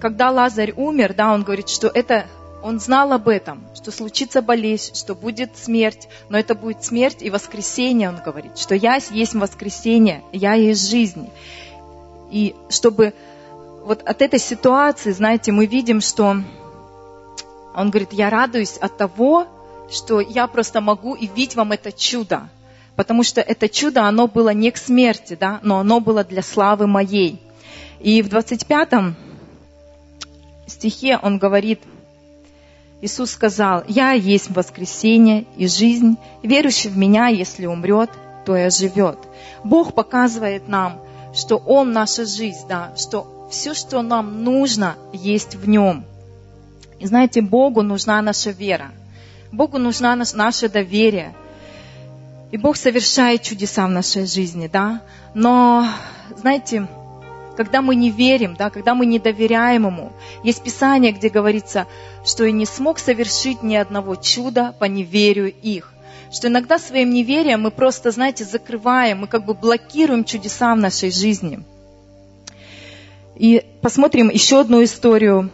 когда 0.00 0.30
Лазарь 0.30 0.72
умер, 0.74 1.12
да, 1.12 1.34
он 1.34 1.42
говорит, 1.42 1.68
что 1.68 1.88
это, 1.88 2.24
он 2.62 2.80
знал 2.80 3.12
об 3.12 3.28
этом, 3.28 3.66
что 3.74 3.90
случится 3.90 4.40
болезнь, 4.40 4.94
что 4.94 5.14
будет 5.14 5.58
смерть, 5.58 6.08
но 6.30 6.38
это 6.38 6.54
будет 6.54 6.82
смерть 6.82 7.18
и 7.20 7.28
воскресение, 7.28 8.08
он 8.08 8.16
говорит, 8.24 8.56
что 8.56 8.74
я 8.74 8.98
есть 9.10 9.34
воскресение, 9.34 10.22
я 10.32 10.54
есть 10.54 10.88
жизнь. 10.88 11.28
И 12.30 12.56
чтобы 12.70 13.12
вот 13.84 14.02
от 14.08 14.22
этой 14.22 14.40
ситуации, 14.40 15.12
знаете, 15.12 15.52
мы 15.52 15.66
видим, 15.66 16.00
что 16.00 16.38
он 17.74 17.90
говорит, 17.90 18.14
я 18.14 18.30
радуюсь 18.30 18.78
от 18.78 18.96
того, 18.96 19.46
что 19.90 20.20
я 20.20 20.46
просто 20.46 20.80
могу 20.80 21.14
явить 21.14 21.56
вам 21.56 21.72
это 21.72 21.92
чудо 21.92 22.48
потому 22.96 23.22
что 23.22 23.40
это 23.40 23.68
чудо, 23.68 24.04
оно 24.04 24.28
было 24.28 24.50
не 24.50 24.70
к 24.70 24.76
смерти, 24.76 25.36
да, 25.38 25.60
но 25.62 25.78
оно 25.78 26.00
было 26.00 26.24
для 26.24 26.42
славы 26.42 26.86
моей. 26.86 27.40
И 28.00 28.22
в 28.22 28.28
25 28.28 29.14
стихе 30.66 31.18
он 31.22 31.38
говорит, 31.38 31.80
Иисус 33.00 33.32
сказал, 33.32 33.82
«Я 33.88 34.12
есть 34.12 34.50
воскресение 34.50 35.44
и 35.56 35.66
жизнь, 35.66 36.16
верующий 36.42 36.88
в 36.88 36.96
Меня, 36.96 37.28
если 37.28 37.66
умрет, 37.66 38.10
то 38.44 38.56
и 38.56 38.60
оживет». 38.60 39.18
Бог 39.64 39.94
показывает 39.94 40.68
нам, 40.68 41.00
что 41.34 41.56
Он 41.56 41.92
наша 41.92 42.24
жизнь, 42.26 42.66
да, 42.68 42.92
что 42.96 43.48
все, 43.50 43.74
что 43.74 44.02
нам 44.02 44.44
нужно, 44.44 44.96
есть 45.12 45.56
в 45.56 45.68
Нем. 45.68 46.04
И 47.00 47.06
знаете, 47.06 47.42
Богу 47.42 47.82
нужна 47.82 48.22
наша 48.22 48.50
вера. 48.50 48.92
Богу 49.50 49.78
нужна 49.78 50.14
наше 50.16 50.68
доверие. 50.68 51.34
И 52.52 52.58
Бог 52.58 52.76
совершает 52.76 53.40
чудеса 53.40 53.86
в 53.86 53.90
нашей 53.90 54.26
жизни, 54.26 54.68
да. 54.70 55.00
Но, 55.32 55.88
знаете, 56.36 56.86
когда 57.56 57.80
мы 57.80 57.94
не 57.94 58.10
верим, 58.10 58.56
да, 58.56 58.68
когда 58.68 58.94
мы 58.94 59.06
не 59.06 59.18
доверяем 59.18 59.86
Ему, 59.86 60.12
есть 60.44 60.62
Писание, 60.62 61.12
где 61.12 61.30
говорится, 61.30 61.86
что 62.26 62.44
и 62.44 62.52
не 62.52 62.66
смог 62.66 62.98
совершить 62.98 63.62
ни 63.62 63.74
одного 63.74 64.16
чуда 64.16 64.74
по 64.78 64.84
неверию 64.84 65.50
их. 65.50 65.94
Что 66.30 66.48
иногда 66.48 66.78
своим 66.78 67.10
неверием 67.10 67.62
мы 67.62 67.70
просто, 67.70 68.10
знаете, 68.10 68.44
закрываем, 68.44 69.20
мы 69.20 69.28
как 69.28 69.46
бы 69.46 69.54
блокируем 69.54 70.22
чудеса 70.22 70.74
в 70.74 70.78
нашей 70.78 71.10
жизни. 71.10 71.60
И 73.34 73.64
посмотрим 73.80 74.28
еще 74.28 74.60
одну 74.60 74.84
историю. 74.84 75.48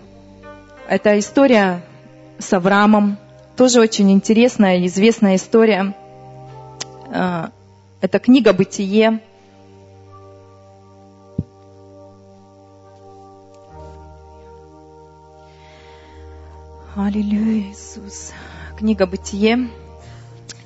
Это 0.88 1.16
история 1.16 1.84
с 2.40 2.52
Авраамом. 2.52 3.18
Тоже 3.56 3.80
очень 3.80 4.10
интересная 4.10 4.78
и 4.78 4.86
известная 4.88 5.36
история– 5.36 5.94
это 7.10 8.18
книга 8.18 8.52
«Бытие». 8.52 9.20
Аллилуйя, 16.94 17.70
Иисус. 17.70 18.32
Книга 18.76 19.06
«Бытие», 19.06 19.70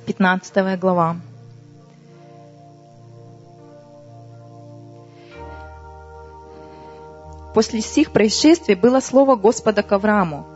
15 0.07 0.79
глава. 0.79 1.17
После 7.53 7.81
сих 7.81 8.11
происшествий 8.11 8.75
было 8.75 8.99
слово 8.99 9.35
Господа 9.35 9.83
к 9.83 9.91
Аврааму 9.91 10.47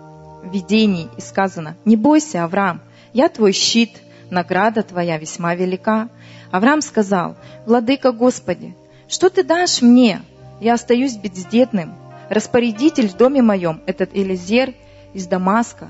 в 0.43 0.51
видении, 0.51 1.09
и 1.15 1.21
сказано, 1.21 1.77
«Не 1.85 1.95
бойся, 1.95 2.43
Авраам, 2.43 2.81
я 3.13 3.29
твой 3.29 3.51
щит, 3.51 4.01
награда 4.29 4.83
твоя 4.83 5.17
весьма 5.17 5.55
велика. 5.55 6.09
Авраам 6.51 6.81
сказал, 6.81 7.35
Владыка 7.65 8.11
Господи, 8.11 8.75
что 9.07 9.29
ты 9.29 9.43
дашь 9.43 9.81
мне? 9.81 10.21
Я 10.59 10.73
остаюсь 10.73 11.15
бездетным. 11.15 11.95
Распорядитель 12.29 13.07
в 13.07 13.15
доме 13.15 13.41
моем, 13.41 13.81
этот 13.85 14.09
Элизер 14.13 14.73
из 15.13 15.27
Дамаска. 15.27 15.89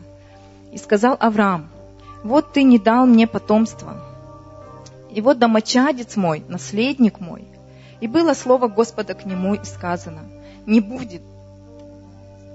И 0.71 0.77
сказал 0.77 1.17
Авраам, 1.19 1.69
вот 2.23 2.53
ты 2.53 2.63
не 2.63 2.77
дал 2.77 3.05
мне 3.05 3.27
потомства. 3.27 4.03
И 5.11 5.21
вот 5.21 5.39
домочадец 5.39 6.15
мой, 6.15 6.43
наследник 6.47 7.19
мой. 7.19 7.45
И 8.01 8.07
было 8.07 8.33
слово 8.33 8.67
Господа 8.67 9.13
к 9.13 9.25
нему 9.25 9.55
и 9.55 9.63
сказано, 9.63 10.21
не 10.65 10.81
будет, 10.81 11.21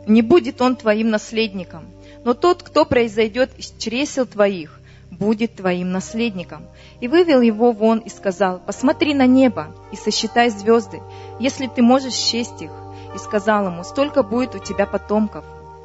не 0.06 0.22
будет 0.22 0.60
он 0.60 0.76
твоим 0.76 1.10
наследником, 1.10 1.86
но 2.24 2.34
тот, 2.34 2.62
кто 2.62 2.84
произойдет 2.84 3.50
из 3.58 3.72
чресел 3.78 4.26
твоих, 4.26 4.78
будет 5.12 5.56
твоим 5.56 5.92
наследником. 5.92 6.64
И 7.00 7.08
вывел 7.08 7.40
его 7.40 7.72
вон 7.72 7.98
и 7.98 8.08
сказал, 8.08 8.58
посмотри 8.58 9.14
на 9.14 9.26
небо 9.26 9.74
и 9.92 9.96
сосчитай 9.96 10.48
звезды, 10.50 11.02
если 11.38 11.66
ты 11.66 11.82
можешь 11.82 12.14
счесть 12.14 12.62
их. 12.62 12.70
И 13.14 13.18
сказал 13.18 13.66
ему, 13.66 13.84
столько 13.84 14.22
будет 14.22 14.54
у 14.54 14.58
тебя 14.58 14.86
потомков. 14.86 15.44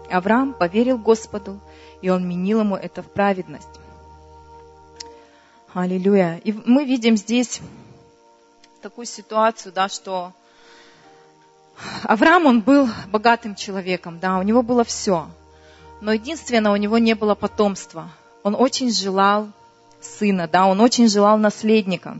Авраам 0.09 0.53
поверил 0.53 0.97
Господу, 0.97 1.59
и 2.01 2.09
он 2.09 2.27
менил 2.27 2.61
ему 2.61 2.77
это 2.77 3.03
в 3.03 3.07
праведность. 3.07 3.67
Аллилуйя. 5.73 6.39
И 6.43 6.53
мы 6.53 6.85
видим 6.85 7.17
здесь 7.17 7.59
такую 8.81 9.05
ситуацию, 9.05 9.73
да, 9.73 9.89
что 9.89 10.31
Авраам, 12.03 12.45
он 12.45 12.61
был 12.61 12.87
богатым 13.07 13.55
человеком, 13.55 14.19
да, 14.19 14.39
у 14.39 14.41
него 14.41 14.61
было 14.61 14.85
все. 14.85 15.27
Но 15.99 16.13
единственное, 16.13 16.71
у 16.71 16.77
него 16.77 16.97
не 16.97 17.13
было 17.13 17.35
потомства 17.35 18.09
он 18.47 18.55
очень 18.55 18.91
желал 18.91 19.49
сына, 20.01 20.47
да, 20.47 20.65
он 20.67 20.79
очень 20.81 21.07
желал 21.07 21.37
наследника. 21.37 22.19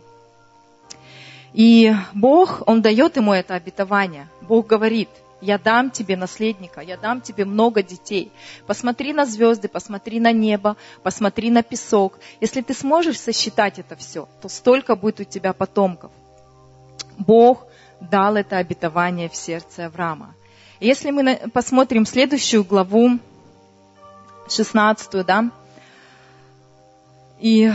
И 1.53 1.91
Бог, 2.13 2.61
Он 2.67 2.81
дает 2.81 3.15
ему 3.15 3.33
это 3.33 3.55
обетование. 3.55 4.27
Бог 4.41 4.67
говорит, 4.67 5.09
я 5.41 5.57
дам 5.57 5.89
тебе 5.89 6.15
наследника, 6.15 6.81
я 6.81 6.97
дам 6.97 7.21
тебе 7.21 7.45
много 7.45 7.81
детей. 7.81 8.31
Посмотри 8.67 9.13
на 9.13 9.25
звезды, 9.25 9.67
посмотри 9.67 10.19
на 10.19 10.31
небо, 10.31 10.75
посмотри 11.03 11.49
на 11.49 11.63
песок. 11.63 12.19
Если 12.41 12.61
ты 12.61 12.73
сможешь 12.73 13.19
сосчитать 13.19 13.79
это 13.79 13.95
все, 13.95 14.27
то 14.41 14.49
столько 14.49 14.95
будет 14.95 15.19
у 15.19 15.23
тебя 15.23 15.53
потомков. 15.53 16.11
Бог 17.17 17.65
дал 18.01 18.35
это 18.35 18.57
обетование 18.57 19.29
в 19.29 19.35
сердце 19.35 19.85
Авраама. 19.85 20.35
Если 20.79 21.11
мы 21.11 21.39
посмотрим 21.53 22.05
следующую 22.05 22.63
главу, 22.63 23.17
16, 24.49 25.25
да, 25.25 25.49
и 27.39 27.71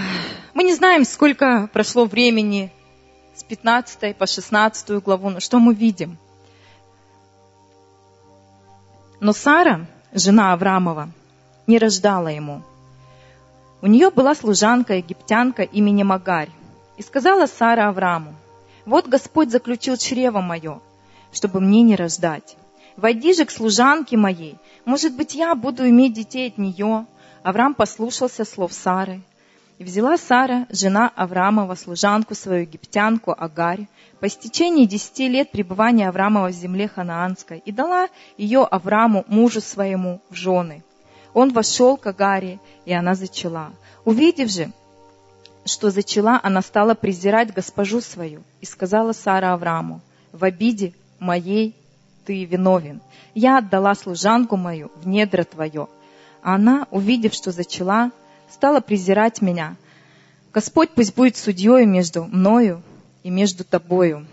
мы 0.54 0.64
не 0.64 0.75
знаем, 0.75 1.04
сколько 1.04 1.69
прошло 1.73 2.04
времени 2.04 2.73
с 3.35 3.45
15 3.45 4.16
по 4.16 4.26
16 4.26 5.02
главу, 5.02 5.31
но 5.31 5.40
что 5.40 5.59
мы 5.59 5.75
видим? 5.75 6.19
Но 9.21 9.33
Сара, 9.33 9.87
жена 10.12 10.52
Авраамова, 10.52 11.09
не 11.66 11.78
рождала 11.78 12.28
ему. 12.28 12.62
У 13.81 13.87
нее 13.87 14.11
была 14.11 14.35
служанка 14.35 14.95
египтянка 14.95 15.62
имени 15.62 16.02
Магарь. 16.02 16.50
И 16.97 17.02
сказала 17.02 17.47
Сара 17.47 17.88
Аврааму, 17.88 18.35
«Вот 18.85 19.09
Господь 19.09 19.50
заключил 19.50 19.97
чрево 19.97 20.40
мое, 20.40 20.81
чтобы 21.33 21.61
мне 21.61 21.83
не 21.83 21.97
рождать. 21.97 22.57
войди 22.97 23.33
же 23.33 23.45
к 23.45 23.50
служанке 23.50 24.16
моей, 24.16 24.57
может 24.85 25.16
быть, 25.16 25.35
я 25.35 25.54
буду 25.54 25.88
иметь 25.88 26.12
детей 26.12 26.49
от 26.49 26.59
нее. 26.59 27.07
Авраам 27.42 27.75
послушался 27.75 28.45
слов 28.45 28.73
Сары. 28.73 29.23
И 29.82 29.84
взяла 29.84 30.16
Сара, 30.16 30.68
жена 30.70 31.10
Авраамова, 31.16 31.74
служанку 31.74 32.36
свою 32.36 32.60
египтянку 32.60 33.34
Агарь, 33.36 33.88
по 34.20 34.28
истечении 34.28 34.84
десяти 34.84 35.26
лет 35.26 35.50
пребывания 35.50 36.08
Авраамова 36.08 36.50
в 36.50 36.52
земле 36.52 36.86
ханаанской, 36.86 37.58
и 37.58 37.72
дала 37.72 38.06
ее 38.38 38.62
Аврааму, 38.62 39.24
мужу 39.26 39.60
своему, 39.60 40.20
в 40.30 40.36
жены. 40.36 40.84
Он 41.34 41.52
вошел 41.52 41.96
к 41.96 42.06
Агаре, 42.06 42.60
и 42.84 42.92
она 42.92 43.16
зачала. 43.16 43.72
Увидев 44.04 44.50
же, 44.50 44.70
что 45.64 45.90
зачала, 45.90 46.38
она 46.44 46.62
стала 46.62 46.94
презирать 46.94 47.52
госпожу 47.52 48.00
свою, 48.00 48.44
и 48.60 48.66
сказала 48.66 49.10
Сара 49.10 49.52
Аврааму, 49.52 50.00
в 50.30 50.44
обиде 50.44 50.92
моей 51.18 51.74
ты 52.24 52.44
виновен. 52.44 53.00
Я 53.34 53.58
отдала 53.58 53.96
служанку 53.96 54.56
мою 54.56 54.92
в 55.02 55.08
недра 55.08 55.42
твое. 55.42 55.88
А 56.40 56.54
она, 56.54 56.86
увидев, 56.92 57.34
что 57.34 57.50
зачала, 57.50 58.12
стала 58.52 58.80
презирать 58.80 59.42
меня. 59.42 59.76
Господь 60.52 60.90
пусть 60.90 61.14
будет 61.14 61.37
судьей 61.37 61.87
между 61.87 62.25
мною 62.25 62.82
и 63.23 63.30
между 63.30 63.64
тобою. 63.64 64.26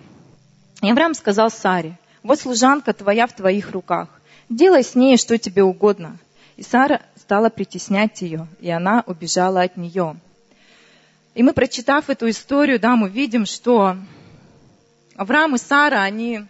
И 0.81 0.89
Авраам 0.89 1.13
сказал 1.13 1.49
Саре, 1.49 1.97
вот 2.23 2.39
служанка 2.39 2.93
твоя 2.93 3.27
в 3.27 3.33
твоих 3.33 3.71
руках, 3.71 4.09
делай 4.49 4.83
с 4.83 4.95
ней 4.95 5.17
что 5.17 5.37
тебе 5.37 5.63
угодно. 5.63 6.17
И 6.57 6.63
Сара 6.63 7.01
стала 7.15 7.49
притеснять 7.49 8.21
ее, 8.21 8.47
и 8.59 8.69
она 8.69 9.03
убежала 9.07 9.61
от 9.61 9.77
нее. 9.77 10.17
И 11.35 11.43
мы, 11.43 11.53
прочитав 11.53 12.09
эту 12.09 12.29
историю, 12.29 12.79
да, 12.79 12.95
мы 12.97 13.07
видим, 13.07 13.45
что 13.45 13.95
Авраам 15.15 15.55
и 15.55 15.57
Сара, 15.57 16.01
они 16.01 16.41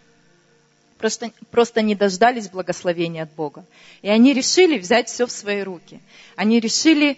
просто, 0.97 1.31
просто 1.51 1.81
не 1.81 1.95
дождались 1.95 2.49
благословения 2.49 3.23
от 3.23 3.31
Бога. 3.31 3.65
И 4.01 4.09
они 4.09 4.33
решили 4.33 4.79
взять 4.79 5.09
все 5.09 5.25
в 5.25 5.31
свои 5.31 5.61
руки. 5.61 5.99
Они 6.35 6.59
решили 6.59 7.17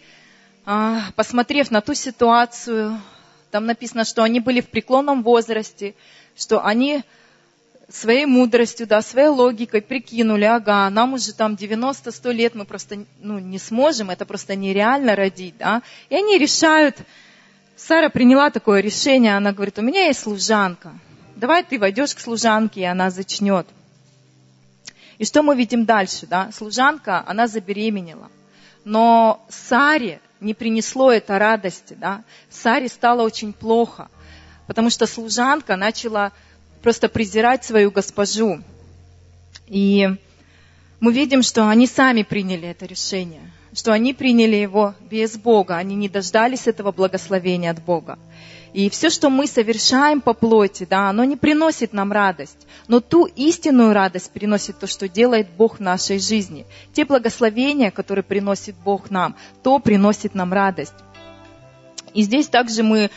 посмотрев 1.15 1.71
на 1.71 1.81
ту 1.81 1.93
ситуацию, 1.93 2.99
там 3.49 3.65
написано, 3.65 4.05
что 4.05 4.23
они 4.23 4.39
были 4.39 4.61
в 4.61 4.69
преклонном 4.69 5.23
возрасте, 5.23 5.95
что 6.35 6.65
они 6.65 7.03
своей 7.89 8.25
мудростью, 8.25 8.87
да, 8.87 9.01
своей 9.01 9.27
логикой 9.27 9.81
прикинули, 9.81 10.45
ага, 10.45 10.89
нам 10.89 11.13
уже 11.13 11.33
там 11.33 11.55
90-100 11.55 12.31
лет, 12.31 12.55
мы 12.55 12.65
просто 12.65 13.05
ну, 13.19 13.39
не 13.39 13.59
сможем, 13.59 14.09
это 14.09 14.25
просто 14.25 14.55
нереально 14.55 15.15
родить, 15.15 15.57
да. 15.57 15.81
И 16.09 16.15
они 16.15 16.37
решают, 16.37 16.97
Сара 17.75 18.09
приняла 18.09 18.49
такое 18.49 18.79
решение, 18.81 19.35
она 19.35 19.51
говорит, 19.51 19.77
у 19.79 19.81
меня 19.81 20.05
есть 20.05 20.21
служанка, 20.21 20.93
давай 21.35 21.63
ты 21.63 21.79
войдешь 21.79 22.15
к 22.15 22.19
служанке, 22.19 22.81
и 22.81 22.85
она 22.85 23.09
зачнет. 23.09 23.67
И 25.17 25.25
что 25.25 25.43
мы 25.43 25.55
видим 25.55 25.85
дальше, 25.85 26.25
да? 26.25 26.49
Служанка, 26.51 27.23
она 27.27 27.47
забеременела. 27.47 28.29
Но 28.85 29.45
Саре 29.49 30.19
не 30.41 30.53
принесло 30.53 31.11
это 31.11 31.39
радости. 31.39 31.93
Да? 31.93 32.23
Саре 32.49 32.89
стало 32.89 33.21
очень 33.21 33.53
плохо, 33.53 34.09
потому 34.67 34.89
что 34.89 35.05
служанка 35.05 35.75
начала 35.77 36.31
просто 36.81 37.07
презирать 37.07 37.63
свою 37.63 37.91
госпожу. 37.91 38.61
И 39.67 40.09
мы 41.01 41.11
видим, 41.13 41.41
что 41.41 41.67
они 41.67 41.87
сами 41.87 42.21
приняли 42.21 42.69
это 42.69 42.85
решение, 42.85 43.41
что 43.73 43.91
они 43.91 44.13
приняли 44.13 44.55
его 44.55 44.93
без 45.09 45.35
Бога, 45.35 45.75
они 45.75 45.95
не 45.95 46.07
дождались 46.07 46.67
этого 46.67 46.91
благословения 46.91 47.71
от 47.71 47.83
Бога. 47.83 48.19
И 48.73 48.89
все, 48.89 49.09
что 49.09 49.29
мы 49.29 49.47
совершаем 49.47 50.21
по 50.21 50.33
плоти, 50.33 50.87
да, 50.89 51.09
оно 51.09 51.25
не 51.25 51.35
приносит 51.35 51.91
нам 51.91 52.11
радость. 52.11 52.67
Но 52.87 53.01
ту 53.01 53.25
истинную 53.25 53.93
радость 53.93 54.31
приносит 54.31 54.79
то, 54.79 54.87
что 54.87 55.09
делает 55.09 55.49
Бог 55.57 55.79
в 55.79 55.81
нашей 55.81 56.19
жизни. 56.19 56.65
Те 56.93 57.03
благословения, 57.03 57.91
которые 57.91 58.23
приносит 58.23 58.75
Бог 58.85 59.09
нам, 59.09 59.35
то 59.63 59.79
приносит 59.79 60.35
нам 60.35 60.53
радость. 60.53 60.93
И 62.13 62.21
здесь 62.21 62.47
также 62.47 62.83
мы 62.83 63.09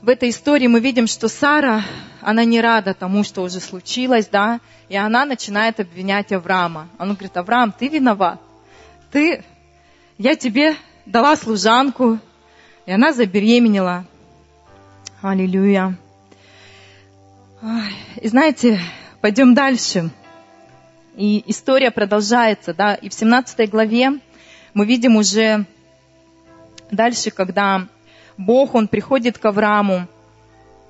в 0.00 0.08
этой 0.08 0.30
истории 0.30 0.66
мы 0.68 0.80
видим, 0.80 1.06
что 1.06 1.28
Сара, 1.28 1.82
она 2.20 2.44
не 2.44 2.60
рада 2.60 2.94
тому, 2.94 3.24
что 3.24 3.42
уже 3.42 3.60
случилось, 3.60 4.28
да, 4.28 4.60
и 4.88 4.96
она 4.96 5.24
начинает 5.24 5.80
обвинять 5.80 6.32
Авраама. 6.32 6.88
Она 6.98 7.14
говорит, 7.14 7.36
Авраам, 7.36 7.72
ты 7.72 7.88
виноват. 7.88 8.40
Ты, 9.10 9.44
я 10.16 10.36
тебе 10.36 10.76
дала 11.04 11.36
служанку, 11.36 12.18
и 12.86 12.92
она 12.92 13.12
забеременела. 13.12 14.04
Аллилуйя. 15.20 15.96
И 18.20 18.28
знаете, 18.28 18.80
пойдем 19.20 19.54
дальше. 19.54 20.10
И 21.16 21.42
история 21.46 21.90
продолжается, 21.90 22.72
да, 22.72 22.94
и 22.94 23.08
в 23.08 23.14
17 23.14 23.68
главе 23.68 24.12
мы 24.74 24.86
видим 24.86 25.16
уже 25.16 25.66
дальше, 26.92 27.32
когда 27.32 27.88
Бог, 28.38 28.74
Он 28.74 28.88
приходит 28.88 29.36
к 29.36 29.44
Аврааму, 29.44 30.06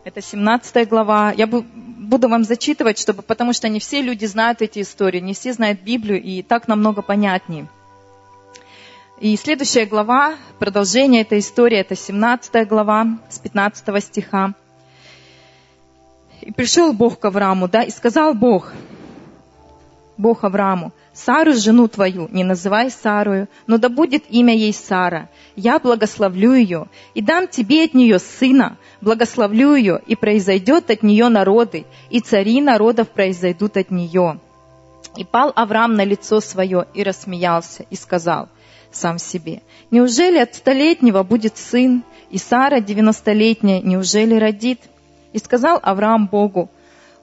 это 0.05 0.23
17 0.23 0.89
глава. 0.89 1.33
Я 1.37 1.47
буду 1.47 2.29
вам 2.29 2.45
зачитывать, 2.45 2.99
чтобы, 2.99 3.23
потому 3.23 3.53
что 3.53 3.69
не 3.69 3.79
все 3.79 4.01
люди 4.01 4.25
знают 4.25 4.63
эти 4.63 4.81
истории, 4.81 5.21
не 5.21 5.35
все 5.35 5.53
знают 5.53 5.83
Библию, 5.83 6.23
и 6.23 6.43
так 6.43 6.69
намного 6.69 7.03
понятнее. 7.03 7.67
И 9.21 9.37
следующая 9.37 9.85
глава, 9.85 10.37
продолжение 10.59 11.23
этой 11.23 11.41
истории, 11.41 11.77
это 11.77 11.95
17 11.95 12.69
глава 12.69 13.19
с 13.29 13.39
15 13.39 14.03
стиха. 14.03 14.55
И 16.41 16.53
пришел 16.53 16.93
Бог 16.93 17.19
к 17.19 17.25
Аврааму, 17.25 17.69
да, 17.69 17.83
и 17.83 17.91
сказал 17.91 18.33
Бог, 18.33 18.73
Бог 20.19 20.43
Аврааму, 20.43 20.93
Сару, 21.15 21.53
жену 21.53 21.87
твою, 21.87 22.29
не 22.31 22.43
называй 22.43 22.91
Сарою, 22.91 23.49
но 23.69 23.79
да 23.79 23.89
будет 23.89 24.25
имя 24.29 24.55
ей 24.55 24.75
Сара. 24.75 25.31
Я 25.55 25.79
благословлю 25.79 26.55
ее 26.55 26.87
и 27.15 27.23
дам 27.23 27.47
тебе 27.47 27.85
от 27.85 27.95
нее 27.95 28.19
сына, 28.19 28.77
благословлю 29.01 29.77
ее, 29.77 30.01
и 30.07 30.17
произойдет 30.17 30.91
от 30.91 31.05
нее 31.05 31.29
народы, 31.29 31.87
и 32.11 32.19
цари 32.21 32.61
народов 32.61 33.09
произойдут 33.09 33.77
от 33.77 33.93
нее. 33.93 34.41
И 35.17 35.25
пал 35.25 35.53
Авраам 35.55 35.95
на 35.95 36.05
лицо 36.05 36.41
свое 36.41 36.87
и 36.95 37.05
рассмеялся, 37.05 37.85
и 37.89 37.95
сказал, 37.95 38.49
сам 38.91 39.19
себе. 39.19 39.63
Неужели 39.93 40.39
от 40.39 40.55
столетнего 40.57 41.23
будет 41.23 41.57
сын, 41.57 42.03
и 42.31 42.39
Сара 42.39 42.81
девяностолетняя 42.81 43.81
неужели 43.81 44.35
родит? 44.35 44.81
И 45.33 45.39
сказал 45.39 45.79
Авраам 45.83 46.27
Богу, 46.27 46.71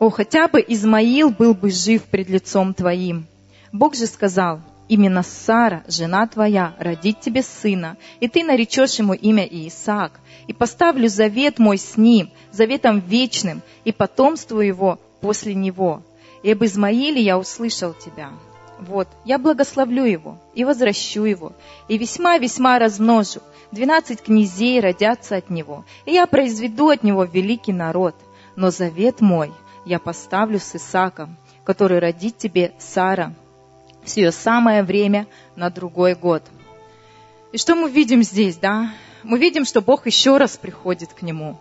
о, 0.06 0.12
хотя 0.12 0.48
бы 0.48 0.64
Измаил 0.68 1.32
был 1.32 1.56
бы 1.56 1.72
жив 1.72 2.04
пред 2.04 2.30
лицом 2.30 2.76
твоим. 2.76 3.26
Бог 3.72 3.96
же 3.96 4.06
сказал, 4.06 4.62
именно 4.88 5.24
Сара, 5.24 5.84
жена 5.88 6.28
твоя, 6.28 6.76
родит 6.78 7.22
тебе 7.22 7.42
сына, 7.42 7.98
и 8.20 8.28
ты 8.28 8.44
наречешь 8.44 9.00
ему 9.00 9.14
имя 9.14 9.48
Иисаак, 9.48 10.20
и 10.46 10.54
поставлю 10.54 11.10
завет 11.10 11.58
мой 11.58 11.80
с 11.80 11.98
ним, 11.98 12.30
заветом 12.52 13.00
вечным, 13.00 13.64
и 13.84 13.92
потомству 13.92 14.60
его 14.60 15.00
после 15.22 15.56
него. 15.56 16.04
И 16.44 16.52
об 16.52 16.64
Измаиле 16.64 17.20
я 17.20 17.40
услышал 17.40 17.96
тебя. 17.96 18.30
Вот, 18.80 19.08
я 19.26 19.40
благословлю 19.40 20.06
его 20.06 20.38
и 20.54 20.66
возвращу 20.66 21.24
его, 21.24 21.54
и 21.88 21.98
весьма-весьма 21.98 22.78
размножу. 22.78 23.40
Двенадцать 23.72 24.22
князей 24.22 24.80
родятся 24.80 25.38
от 25.38 25.50
него, 25.50 25.84
и 26.06 26.12
я 26.12 26.28
произведу 26.28 26.90
от 26.90 27.02
него 27.02 27.24
великий 27.24 27.74
народ. 27.74 28.14
Но 28.56 28.70
завет 28.70 29.20
мой 29.20 29.52
я 29.86 30.00
поставлю 30.00 30.60
с 30.60 30.76
Исаком, 30.76 31.38
который 31.64 32.00
родит 32.00 32.38
тебе 32.38 32.74
Сара, 32.80 33.34
ее 34.06 34.32
самое 34.32 34.84
время 34.84 35.28
на 35.56 35.70
другой 35.70 36.16
год. 36.16 36.44
И 37.52 37.58
что 37.58 37.76
мы 37.76 37.90
видим 37.90 38.22
здесь, 38.22 38.58
да? 38.58 38.92
Мы 39.24 39.40
видим, 39.40 39.66
что 39.66 39.82
Бог 39.82 40.06
еще 40.06 40.38
раз 40.38 40.58
приходит 40.58 41.14
к 41.14 41.22
нему. 41.22 41.60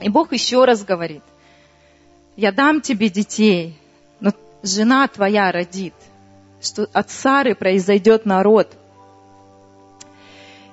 И 0.00 0.08
Бог 0.08 0.32
еще 0.32 0.64
раз 0.64 0.82
говорит, 0.84 1.22
я 2.36 2.50
дам 2.50 2.80
тебе 2.80 3.08
детей, 3.08 3.78
но 4.18 4.32
жена 4.62 5.06
твоя 5.06 5.52
родит– 5.52 5.94
что 6.64 6.88
от 6.92 7.10
Сары 7.10 7.54
произойдет 7.54 8.26
народ. 8.26 8.72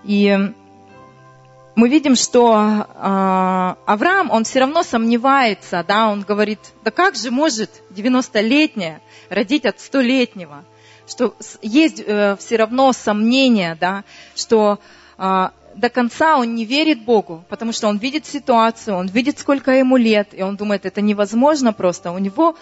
И 0.03 0.53
мы 1.75 1.89
видим, 1.89 2.15
что 2.15 2.53
э, 2.53 3.75
Авраам, 3.85 4.29
он 4.29 4.43
все 4.43 4.59
равно 4.59 4.83
сомневается, 4.83 5.83
да, 5.87 6.09
он 6.09 6.21
говорит, 6.21 6.59
да 6.83 6.91
как 6.91 7.15
же 7.15 7.31
может 7.31 7.69
90-летняя 7.91 9.01
родить 9.29 9.65
от 9.65 9.77
100-летнего? 9.77 10.63
Что 11.07 11.33
есть 11.61 12.03
э, 12.05 12.35
все 12.39 12.57
равно 12.57 12.91
сомнение, 12.93 13.77
да, 13.79 14.03
что 14.35 14.79
э, 15.17 15.49
до 15.75 15.89
конца 15.89 16.37
он 16.37 16.55
не 16.55 16.65
верит 16.65 17.05
Богу, 17.05 17.43
потому 17.49 17.71
что 17.71 17.87
он 17.87 17.97
видит 17.97 18.25
ситуацию, 18.25 18.95
он 18.97 19.07
видит, 19.07 19.39
сколько 19.39 19.71
ему 19.71 19.97
лет, 19.97 20.29
и 20.33 20.41
он 20.41 20.57
думает, 20.57 20.85
это 20.85 21.01
невозможно 21.01 21.73
просто. 21.73 22.11
У 22.11 22.17
него 22.17 22.55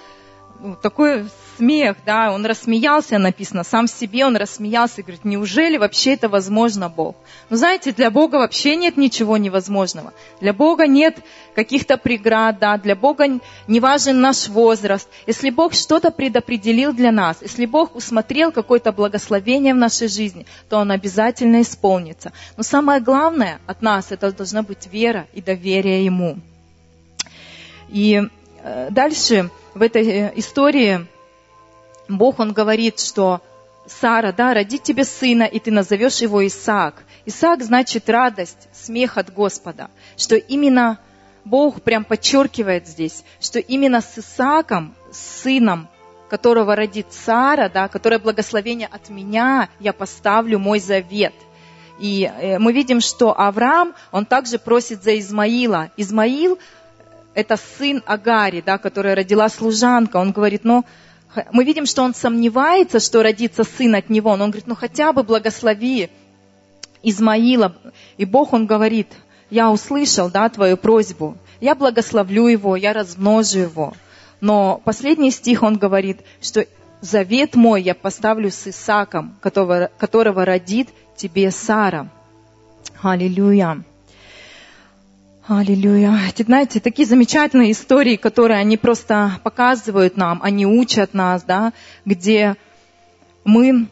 такой 0.82 1.26
смех, 1.58 1.98
да, 2.06 2.32
он 2.32 2.46
рассмеялся, 2.46 3.18
написано, 3.18 3.64
сам 3.64 3.88
себе 3.88 4.26
он 4.26 4.38
рассмеялся, 4.38 5.02
и 5.02 5.04
говорит, 5.04 5.26
неужели 5.26 5.78
вообще 5.78 6.14
это 6.14 6.30
возможно, 6.30 6.90
Бог? 6.90 7.16
Ну, 7.50 7.58
знаете, 7.58 7.92
для 7.92 8.10
Бога 8.10 8.36
вообще 8.36 8.76
нет 8.76 8.98
ничего 8.98 9.38
невозможного. 9.38 10.14
Для 10.40 10.54
Бога 10.54 10.88
нет 10.88 11.18
каких-то 11.56 11.98
преград, 11.98 12.60
да, 12.60 12.78
для 12.78 12.96
Бога 12.96 13.40
не 13.68 13.80
важен 13.80 14.22
наш 14.22 14.48
возраст. 14.48 15.10
Если 15.28 15.50
Бог 15.50 15.74
что-то 15.74 16.12
предопределил 16.12 16.94
для 16.94 17.12
нас, 17.12 17.38
если 17.42 17.66
Бог 17.66 17.96
усмотрел 17.96 18.52
какое-то 18.52 18.92
благословение 18.92 19.74
в 19.74 19.78
нашей 19.78 20.08
жизни, 20.08 20.46
то 20.70 20.78
Он 20.78 20.92
обязательно 20.92 21.62
исполнится. 21.62 22.32
Но 22.56 22.64
самое 22.64 23.02
главное 23.02 23.60
от 23.68 23.82
нас, 23.82 24.12
это 24.12 24.32
должна 24.32 24.64
быть 24.64 24.88
вера 24.92 25.28
и 25.34 25.42
доверие 25.42 26.06
Ему. 26.06 26.38
И 27.90 28.22
э, 28.64 28.88
дальше 28.92 29.50
в 29.80 29.82
этой 29.82 30.06
э, 30.06 30.34
истории 30.36 31.08
Бог, 32.10 32.40
Он 32.40 32.52
говорит, 32.52 33.00
что 33.00 33.42
Сара, 33.88 34.34
да, 34.34 34.54
родит 34.54 34.84
тебе 34.84 35.06
сына, 35.06 35.44
и 35.44 35.58
ты 35.58 35.72
назовешь 35.72 36.18
его 36.18 36.46
Исаак. 36.46 36.96
Исаак 37.26 37.64
значит 37.64 38.10
радость, 38.10 38.68
смех 38.74 39.18
от 39.18 39.34
Господа. 39.34 39.90
Что 40.18 40.36
именно 40.36 41.00
Бог 41.46 41.82
прям 41.82 42.04
подчеркивает 42.04 42.88
здесь, 42.88 43.24
что 43.40 43.60
именно 43.60 44.02
с 44.02 44.18
Исааком, 44.18 44.96
с 45.12 45.44
сыном, 45.44 45.88
которого 46.30 46.76
родит 46.76 47.08
Сара, 47.12 47.70
да, 47.70 47.88
которое 47.88 48.20
благословение 48.20 48.90
от 48.92 49.10
меня, 49.10 49.70
я 49.80 49.94
поставлю 49.94 50.60
мой 50.60 50.82
завет. 50.82 51.34
И 52.00 52.24
э, 52.24 52.60
мы 52.60 52.74
видим, 52.74 53.00
что 53.00 53.40
Авраам, 53.40 53.96
он 54.12 54.26
также 54.26 54.60
просит 54.60 55.04
за 55.04 55.18
Измаила. 55.18 55.90
Измаил 55.96 56.60
это 57.34 57.58
сын 57.78 58.04
Агари, 58.06 58.62
да, 58.66 58.78
которая 58.78 59.16
родила 59.16 59.50
служанка. 59.50 60.18
Он 60.18 60.32
говорит, 60.32 60.64
ну, 60.64 60.86
мы 61.52 61.64
видим, 61.64 61.86
что 61.86 62.04
он 62.04 62.14
сомневается, 62.14 63.00
что 63.00 63.22
родится 63.22 63.64
сын 63.64 63.96
от 63.96 64.10
него, 64.10 64.36
но 64.36 64.46
он 64.46 64.52
говорит, 64.52 64.68
ну 64.68 64.76
хотя 64.76 65.14
бы 65.14 65.24
благослови 65.24 66.10
Измаила. 67.04 67.76
И 68.18 68.26
Бог, 68.26 68.54
он 68.54 68.66
говорит, 68.66 69.08
я 69.50 69.72
услышал, 69.72 70.30
да, 70.30 70.50
твою 70.50 70.76
просьбу, 70.76 71.38
я 71.62 71.76
благословлю 71.76 72.48
его, 72.48 72.76
я 72.76 72.94
размножу 72.94 73.60
его. 73.60 73.94
Но 74.42 74.82
последний 74.84 75.32
стих, 75.32 75.64
он 75.64 75.78
говорит, 75.78 76.22
что 76.42 76.66
завет 77.02 77.56
мой 77.56 77.82
я 77.82 77.96
поставлю 77.96 78.52
с 78.52 78.68
Исаком, 78.68 79.36
которого, 79.42 79.90
которого 79.98 80.46
родит 80.46 80.90
тебе 81.16 81.52
Сара. 81.52 82.10
Аллилуйя. 83.02 83.84
Аллилуйя. 85.50 86.16
Эти, 86.30 86.44
знаете, 86.44 86.80
такие 86.80 87.08
замечательные 87.08 87.72
истории, 87.72 88.18
которые 88.18 88.60
они 88.60 88.78
просто 88.78 89.40
показывают 89.44 90.16
нам, 90.16 90.40
они 90.44 90.68
учат 90.68 91.16
нас, 91.16 91.42
да, 91.42 91.74
где 92.06 92.56
мы, 93.44 93.88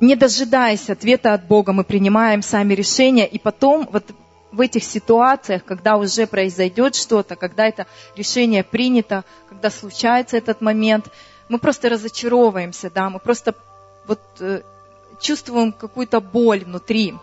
не 0.00 0.14
дожидаясь 0.14 0.88
ответа 0.90 1.34
от 1.34 1.44
Бога, 1.44 1.72
мы 1.72 1.82
принимаем 1.82 2.40
сами 2.40 2.74
решения, 2.74 3.26
и 3.26 3.40
потом 3.40 3.88
вот 3.90 4.04
в 4.52 4.60
этих 4.60 4.84
ситуациях, 4.84 5.64
когда 5.64 5.96
уже 5.96 6.28
произойдет 6.28 6.94
что-то, 6.94 7.34
когда 7.34 7.66
это 7.66 7.88
решение 8.14 8.62
принято, 8.62 9.24
когда 9.48 9.70
случается 9.70 10.36
этот 10.36 10.60
момент, 10.60 11.08
мы 11.48 11.58
просто 11.58 11.88
разочаровываемся, 11.88 12.92
да, 12.94 13.10
мы 13.10 13.18
просто 13.18 13.56
вот 14.06 14.20
э, 14.38 14.62
чувствуем 15.20 15.72
какую-то 15.72 16.20
боль 16.20 16.62
внутри. 16.64 17.16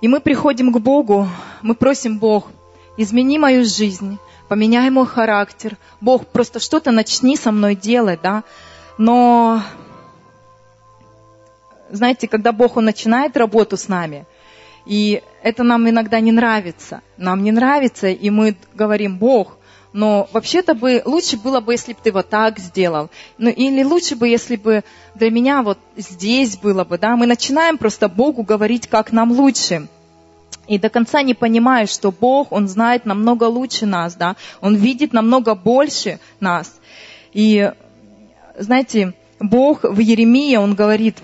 И 0.00 0.08
мы 0.08 0.20
приходим 0.20 0.72
к 0.72 0.78
Богу, 0.78 1.28
мы 1.62 1.74
просим 1.74 2.18
Бог, 2.18 2.50
измени 2.96 3.38
мою 3.38 3.64
жизнь, 3.64 4.18
поменяй 4.48 4.90
мой 4.90 5.06
характер. 5.06 5.76
Бог, 6.00 6.26
просто 6.26 6.60
что-то 6.60 6.90
начни 6.92 7.36
со 7.36 7.50
мной 7.50 7.74
делать, 7.74 8.20
да. 8.22 8.44
Но, 8.98 9.62
знаете, 11.90 12.28
когда 12.28 12.52
Бог, 12.52 12.76
Он 12.76 12.84
начинает 12.84 13.36
работу 13.36 13.76
с 13.76 13.88
нами, 13.88 14.26
и 14.84 15.22
это 15.42 15.62
нам 15.62 15.88
иногда 15.88 16.20
не 16.20 16.32
нравится. 16.32 17.00
Нам 17.16 17.42
не 17.42 17.50
нравится, 17.50 18.08
и 18.08 18.30
мы 18.30 18.56
говорим, 18.74 19.18
Бог, 19.18 19.55
но 19.96 20.28
вообще-то 20.32 20.74
бы 20.74 21.00
лучше 21.06 21.38
было 21.38 21.60
бы, 21.60 21.72
если 21.72 21.94
бы 21.94 21.98
ты 22.02 22.12
вот 22.12 22.28
так 22.28 22.58
сделал. 22.58 23.08
Ну, 23.38 23.48
или 23.48 23.82
лучше 23.82 24.14
бы, 24.14 24.28
если 24.28 24.56
бы 24.56 24.84
для 25.14 25.30
меня 25.30 25.62
вот 25.62 25.78
здесь 25.96 26.58
было 26.58 26.84
бы, 26.84 26.98
да. 26.98 27.16
Мы 27.16 27.26
начинаем 27.26 27.78
просто 27.78 28.10
Богу 28.10 28.42
говорить, 28.42 28.88
как 28.88 29.10
нам 29.10 29.32
лучше. 29.32 29.88
И 30.68 30.78
до 30.78 30.90
конца 30.90 31.22
не 31.22 31.32
понимая, 31.32 31.86
что 31.86 32.12
Бог, 32.12 32.52
Он 32.52 32.68
знает 32.68 33.06
намного 33.06 33.44
лучше 33.44 33.86
нас, 33.86 34.16
да. 34.16 34.36
Он 34.60 34.76
видит 34.76 35.14
намного 35.14 35.54
больше 35.54 36.20
нас. 36.40 36.78
И, 37.32 37.72
знаете, 38.58 39.14
Бог 39.40 39.84
в 39.84 39.98
Еремии, 39.98 40.56
Он 40.56 40.74
говорит, 40.74 41.16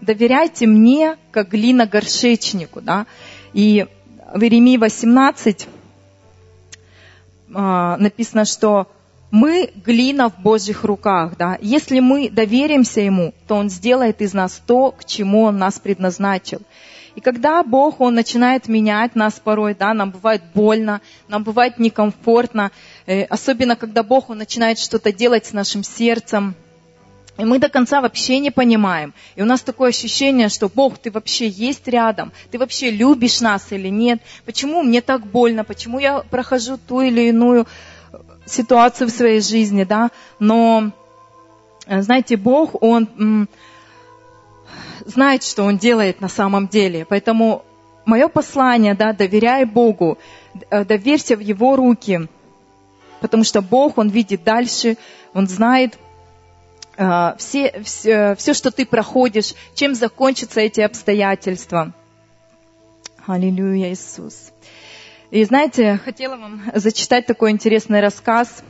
доверяйте 0.00 0.66
мне, 0.66 1.18
как 1.30 1.50
глина 1.50 1.84
горшечнику, 1.84 2.80
да. 2.80 3.04
И 3.52 3.86
в 4.34 4.40
Еремии 4.40 4.78
18 4.78 5.68
а, 7.54 7.96
написано, 7.98 8.44
что 8.44 8.88
мы 9.30 9.72
глина 9.84 10.30
в 10.30 10.40
Божьих 10.40 10.84
руках, 10.84 11.36
да. 11.36 11.58
Если 11.60 12.00
мы 12.00 12.30
доверимся 12.30 13.00
Ему, 13.00 13.34
то 13.48 13.56
Он 13.56 13.68
сделает 13.68 14.20
из 14.20 14.32
нас 14.32 14.62
то, 14.64 14.92
к 14.92 15.04
чему 15.04 15.42
Он 15.42 15.58
нас 15.58 15.78
предназначил. 15.80 16.60
И 17.16 17.20
когда 17.20 17.62
Бог, 17.62 18.00
Он 18.00 18.14
начинает 18.14 18.68
менять 18.68 19.14
нас 19.14 19.34
порой, 19.34 19.74
да, 19.74 19.94
нам 19.94 20.10
бывает 20.10 20.42
больно, 20.54 21.00
нам 21.28 21.42
бывает 21.44 21.78
некомфортно, 21.78 22.70
э, 23.06 23.24
особенно 23.24 23.76
когда 23.76 24.02
Бог, 24.02 24.30
Он 24.30 24.38
начинает 24.38 24.78
что-то 24.78 25.12
делать 25.12 25.46
с 25.46 25.52
нашим 25.52 25.84
сердцем, 25.84 26.54
и 27.36 27.44
мы 27.44 27.58
до 27.58 27.68
конца 27.68 28.00
вообще 28.00 28.38
не 28.38 28.50
понимаем. 28.50 29.12
И 29.34 29.42
у 29.42 29.44
нас 29.44 29.62
такое 29.62 29.90
ощущение, 29.90 30.48
что 30.48 30.68
Бог, 30.68 30.98
ты 30.98 31.10
вообще 31.10 31.48
есть 31.48 31.88
рядом, 31.88 32.32
ты 32.50 32.58
вообще 32.58 32.90
любишь 32.90 33.40
нас 33.40 33.72
или 33.72 33.88
нет. 33.88 34.20
Почему 34.44 34.82
мне 34.82 35.00
так 35.00 35.26
больно, 35.26 35.64
почему 35.64 35.98
я 35.98 36.20
прохожу 36.20 36.78
ту 36.78 37.00
или 37.00 37.28
иную 37.28 37.66
ситуацию 38.46 39.08
в 39.08 39.12
своей 39.12 39.40
жизни, 39.40 39.84
да. 39.84 40.10
Но, 40.38 40.90
э, 41.86 42.02
знаете, 42.02 42.36
Бог, 42.36 42.82
Он 42.82 43.48
знает, 45.04 45.42
что 45.42 45.64
Он 45.64 45.76
делает 45.76 46.20
на 46.20 46.28
самом 46.28 46.68
деле. 46.68 47.04
Поэтому 47.04 47.64
мое 48.04 48.28
послание, 48.28 48.94
да, 48.94 49.12
доверяй 49.12 49.64
Богу, 49.64 50.18
э, 50.70 50.84
доверься 50.84 51.36
в 51.36 51.40
Его 51.40 51.76
руки, 51.76 52.28
потому 53.20 53.44
что 53.44 53.60
Бог, 53.60 53.98
Он 53.98 54.08
видит 54.08 54.44
дальше, 54.44 54.96
Он 55.32 55.48
знает, 55.48 55.98
все, 57.38 57.82
все, 57.82 58.34
все, 58.36 58.54
что 58.54 58.70
ты 58.70 58.86
проходишь, 58.86 59.54
чем 59.74 59.94
закончатся 59.94 60.60
эти 60.60 60.80
обстоятельства. 60.80 61.92
Аллилуйя, 63.26 63.90
Иисус. 63.90 64.52
И 65.30 65.42
знаете, 65.44 65.98
хотела 66.04 66.36
вам 66.36 66.62
зачитать 66.74 67.26
такой 67.26 67.50
интересный 67.50 68.00
рассказ. 68.00 68.62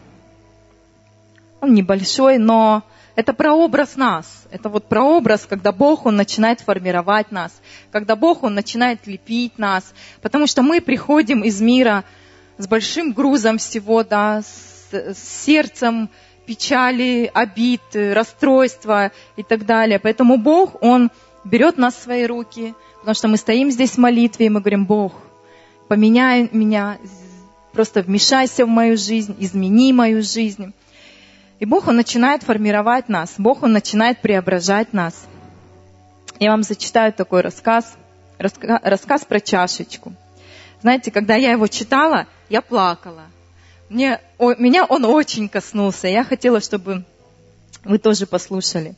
Он 1.60 1.74
небольшой, 1.74 2.38
но 2.38 2.84
это 3.16 3.32
прообраз 3.32 3.96
нас. 3.96 4.44
Это 4.50 4.68
вот 4.68 4.88
прообраз, 4.88 5.46
когда 5.48 5.72
Бог, 5.72 6.06
Он 6.06 6.16
начинает 6.16 6.60
формировать 6.60 7.30
нас, 7.30 7.52
когда 7.90 8.16
Бог, 8.16 8.42
Он 8.42 8.54
начинает 8.54 9.06
лепить 9.06 9.58
нас. 9.58 9.92
Потому 10.22 10.46
что 10.46 10.62
мы 10.62 10.80
приходим 10.80 11.42
из 11.42 11.60
мира 11.60 12.04
с 12.58 12.66
большим 12.66 13.12
грузом 13.12 13.58
всего, 13.58 14.02
да, 14.04 14.42
с, 14.42 14.92
с 14.92 15.44
сердцем, 15.44 16.08
печали, 16.46 17.30
обид, 17.32 17.82
расстройства 17.92 19.12
и 19.36 19.42
так 19.42 19.66
далее. 19.66 19.98
Поэтому 19.98 20.36
Бог, 20.36 20.82
Он 20.82 21.10
берет 21.44 21.78
нас 21.78 21.94
в 21.94 22.02
свои 22.02 22.26
руки, 22.26 22.74
потому 23.00 23.14
что 23.14 23.28
мы 23.28 23.36
стоим 23.36 23.70
здесь 23.70 23.92
в 23.92 23.98
молитве, 23.98 24.46
и 24.46 24.48
мы 24.48 24.60
говорим, 24.60 24.86
Бог, 24.86 25.12
поменяй 25.88 26.48
меня, 26.52 26.98
просто 27.72 28.02
вмешайся 28.02 28.64
в 28.64 28.68
мою 28.68 28.96
жизнь, 28.96 29.36
измени 29.38 29.92
мою 29.92 30.22
жизнь. 30.22 30.72
И 31.60 31.66
Бог, 31.66 31.88
Он 31.88 31.96
начинает 31.96 32.42
формировать 32.42 33.08
нас, 33.08 33.34
Бог, 33.38 33.62
Он 33.62 33.72
начинает 33.72 34.20
преображать 34.20 34.92
нас. 34.92 35.26
Я 36.40 36.50
вам 36.50 36.62
зачитаю 36.62 37.12
такой 37.12 37.42
рассказ, 37.42 37.96
рассказ 38.38 39.24
про 39.24 39.40
чашечку. 39.40 40.12
Знаете, 40.80 41.10
когда 41.10 41.34
я 41.36 41.52
его 41.52 41.66
читала, 41.66 42.26
я 42.48 42.60
плакала. 42.60 43.26
Мне, 43.94 44.18
о, 44.38 44.54
меня 44.56 44.86
он 44.86 45.04
очень 45.04 45.48
коснулся. 45.48 46.08
Я 46.08 46.24
хотела, 46.24 46.60
чтобы 46.60 47.04
вы 47.84 47.98
тоже 47.98 48.26
послушали. 48.26 48.96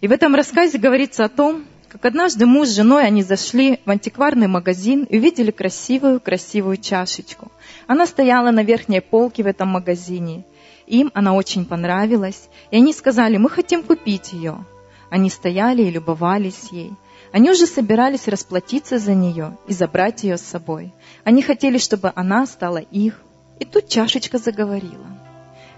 И 0.00 0.06
в 0.06 0.12
этом 0.12 0.36
рассказе 0.36 0.78
говорится 0.78 1.24
о 1.24 1.28
том, 1.28 1.64
как 1.88 2.04
однажды 2.04 2.46
муж 2.46 2.68
с 2.68 2.76
женой, 2.76 3.04
они 3.04 3.24
зашли 3.24 3.80
в 3.84 3.90
антикварный 3.90 4.46
магазин 4.46 5.02
и 5.02 5.18
увидели 5.18 5.50
красивую-красивую 5.50 6.76
чашечку. 6.76 7.50
Она 7.88 8.06
стояла 8.06 8.52
на 8.52 8.62
верхней 8.62 9.00
полке 9.00 9.42
в 9.42 9.48
этом 9.48 9.70
магазине. 9.70 10.44
Им 10.86 11.10
она 11.12 11.34
очень 11.34 11.64
понравилась, 11.64 12.48
и 12.70 12.76
они 12.76 12.92
сказали, 12.92 13.36
мы 13.36 13.50
хотим 13.50 13.82
купить 13.82 14.32
ее. 14.32 14.64
Они 15.10 15.28
стояли 15.28 15.82
и 15.82 15.90
любовались 15.90 16.68
ей. 16.70 16.92
Они 17.32 17.50
уже 17.50 17.66
собирались 17.66 18.28
расплатиться 18.28 19.00
за 19.00 19.12
нее 19.12 19.58
и 19.66 19.72
забрать 19.72 20.22
ее 20.22 20.36
с 20.36 20.42
собой. 20.42 20.92
Они 21.24 21.42
хотели, 21.42 21.78
чтобы 21.78 22.12
она 22.14 22.46
стала 22.46 22.78
их 22.78 23.20
и 23.58 23.64
тут 23.64 23.88
чашечка 23.88 24.38
заговорила. 24.38 25.06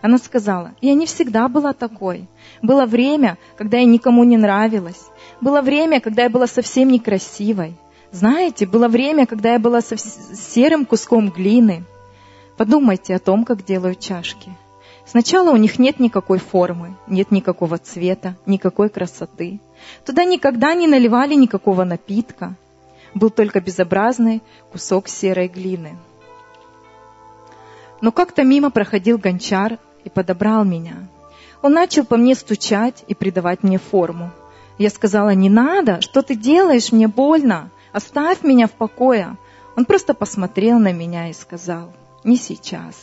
Она 0.02 0.18
сказала, 0.18 0.72
я 0.80 0.94
не 0.94 1.06
всегда 1.06 1.48
была 1.48 1.72
такой. 1.72 2.26
Было 2.62 2.86
время, 2.86 3.38
когда 3.56 3.78
я 3.78 3.84
никому 3.84 4.24
не 4.24 4.36
нравилась. 4.36 5.06
Было 5.40 5.62
время, 5.62 6.00
когда 6.00 6.24
я 6.24 6.30
была 6.30 6.46
совсем 6.46 6.88
некрасивой. 6.88 7.74
Знаете, 8.12 8.66
было 8.66 8.88
время, 8.88 9.26
когда 9.26 9.52
я 9.52 9.58
была 9.58 9.80
серым 9.80 10.86
куском 10.86 11.30
глины. 11.30 11.84
Подумайте 12.56 13.14
о 13.14 13.18
том, 13.18 13.44
как 13.44 13.64
делают 13.64 14.00
чашки. 14.00 14.50
Сначала 15.04 15.52
у 15.52 15.56
них 15.56 15.78
нет 15.78 16.00
никакой 16.00 16.38
формы, 16.38 16.96
нет 17.06 17.30
никакого 17.30 17.78
цвета, 17.78 18.36
никакой 18.44 18.88
красоты. 18.88 19.60
Туда 20.04 20.24
никогда 20.24 20.74
не 20.74 20.86
наливали 20.86 21.34
никакого 21.34 21.84
напитка. 21.84 22.54
Был 23.14 23.30
только 23.30 23.60
безобразный 23.60 24.42
кусок 24.72 25.08
серой 25.08 25.48
глины. 25.48 25.96
Но 28.00 28.12
как-то 28.12 28.44
мимо 28.44 28.70
проходил 28.70 29.18
гончар 29.18 29.78
и 30.04 30.10
подобрал 30.10 30.64
меня. 30.64 31.08
Он 31.62 31.72
начал 31.72 32.04
по 32.04 32.16
мне 32.16 32.34
стучать 32.34 33.04
и 33.08 33.14
придавать 33.14 33.62
мне 33.62 33.78
форму. 33.78 34.30
Я 34.78 34.90
сказала, 34.90 35.30
не 35.30 35.48
надо, 35.48 36.00
что 36.02 36.22
ты 36.22 36.34
делаешь, 36.34 36.92
мне 36.92 37.08
больно, 37.08 37.70
оставь 37.92 38.42
меня 38.42 38.66
в 38.66 38.72
покое. 38.72 39.36
Он 39.74 39.84
просто 39.84 40.14
посмотрел 40.14 40.78
на 40.78 40.92
меня 40.92 41.28
и 41.30 41.32
сказал, 41.32 41.92
не 42.24 42.36
сейчас. 42.36 42.94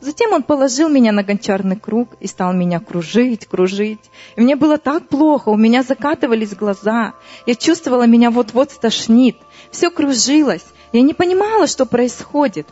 Затем 0.00 0.32
он 0.32 0.42
положил 0.42 0.88
меня 0.88 1.12
на 1.12 1.22
гончарный 1.22 1.76
круг 1.76 2.08
и 2.18 2.26
стал 2.26 2.52
меня 2.52 2.80
кружить, 2.80 3.46
кружить. 3.46 4.10
И 4.34 4.40
мне 4.40 4.56
было 4.56 4.78
так 4.78 5.08
плохо, 5.08 5.50
у 5.50 5.56
меня 5.56 5.84
закатывались 5.84 6.56
глаза. 6.56 7.14
Я 7.46 7.54
чувствовала, 7.54 8.04
меня 8.04 8.32
вот-вот 8.32 8.72
стошнит. 8.72 9.36
Все 9.70 9.90
кружилось. 9.90 10.64
Я 10.92 11.02
не 11.02 11.14
понимала, 11.14 11.68
что 11.68 11.86
происходит. 11.86 12.66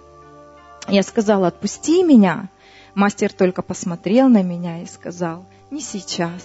Я 0.89 1.03
сказала, 1.03 1.49
отпусти 1.49 2.03
меня. 2.03 2.49
Мастер 2.95 3.33
только 3.33 3.63
посмотрел 3.63 4.29
на 4.29 4.43
меня 4.43 4.83
и 4.83 4.87
сказал, 4.87 5.45
не 5.71 5.81
сейчас. 5.81 6.43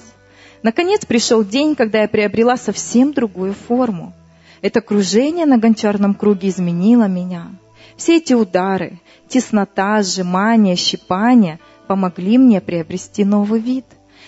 Наконец 0.62 1.06
пришел 1.06 1.43
день, 1.43 1.76
когда 1.76 2.02
я 2.02 2.08
приобрела 2.08 2.58
совсем 2.58 3.13
другую 3.13 3.54
форму. 3.54 4.13
Это 4.62 4.82
кружение 4.82 5.45
на 5.45 5.58
гончарном 5.58 6.15
круге 6.15 6.50
изменило 6.50 7.08
меня. 7.08 7.52
Все 7.98 8.17
эти 8.17 8.34
удары, 8.34 9.00
теснота, 9.28 10.02
сжимание, 10.02 10.76
щипание 10.76 11.60
помогли 11.88 12.38
мне 12.38 12.62
приобрести 12.62 13.24
новый 13.24 13.60
вид. 13.60 13.86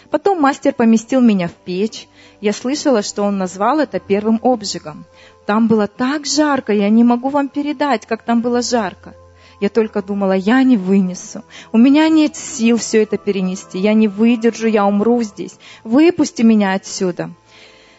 Потом 0.09 0.39
мастер 0.39 0.73
поместил 0.73 1.21
меня 1.21 1.47
в 1.47 1.53
печь. 1.53 2.07
Я 2.39 2.53
слышала, 2.53 3.01
что 3.01 3.23
он 3.23 3.37
назвал 3.37 3.79
это 3.79 3.99
первым 3.99 4.39
обжигом. 4.43 5.05
Там 5.45 5.67
было 5.67 5.87
так 5.87 6.25
жарко, 6.25 6.71
я 6.71 6.89
не 6.89 7.03
могу 7.03 7.29
вам 7.29 7.49
передать, 7.49 8.05
как 8.05 8.23
там 8.23 8.41
было 8.41 8.61
жарко. 8.61 9.15
Я 9.59 9.69
только 9.69 10.03
думала, 10.03 10.33
я 10.33 10.61
не 10.63 10.77
вынесу. 10.77 11.43
У 11.71 11.77
меня 11.77 12.07
нет 12.09 12.35
сил 12.35 12.77
все 12.77 13.03
это 13.03 13.17
перенести. 13.17 13.79
Я 13.79 13.93
не 13.93 14.07
выдержу, 14.07 14.67
я 14.67 14.85
умру 14.85 15.23
здесь. 15.23 15.57
Выпусти 15.83 16.43
меня 16.43 16.73
отсюда. 16.73 17.31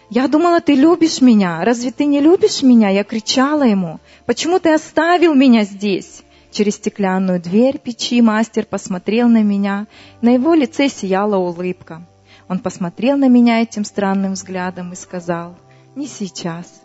Я 0.09 0.29
думала, 0.29 0.61
ты 0.61 0.75
любишь 0.75 1.21
меня. 1.21 1.65
Разве 1.65 1.91
ты 1.91 2.05
не 2.05 2.21
любишь 2.21 2.63
меня? 2.63 2.91
Я 2.91 3.03
кричала 3.03 3.65
ему. 3.65 3.99
Почему 4.25 4.61
ты 4.61 4.73
оставил 4.73 5.35
меня 5.35 5.65
здесь? 5.65 6.23
Через 6.51 6.77
стеклянную 6.77 7.41
дверь 7.41 7.79
печи 7.79 8.23
мастер 8.23 8.65
посмотрел 8.65 9.29
на 9.29 9.43
меня. 9.43 9.87
На 10.23 10.31
его 10.31 10.55
лице 10.55 10.89
сияла 10.89 11.37
улыбка. 11.37 12.07
Он 12.49 12.61
посмотрел 12.61 13.19
на 13.19 13.29
меня 13.29 13.61
этим 13.61 13.85
странным 13.85 14.33
взглядом 14.33 14.93
и 14.93 14.97
сказал, 14.97 15.57
«Не 15.95 16.07
сейчас. 16.07 16.83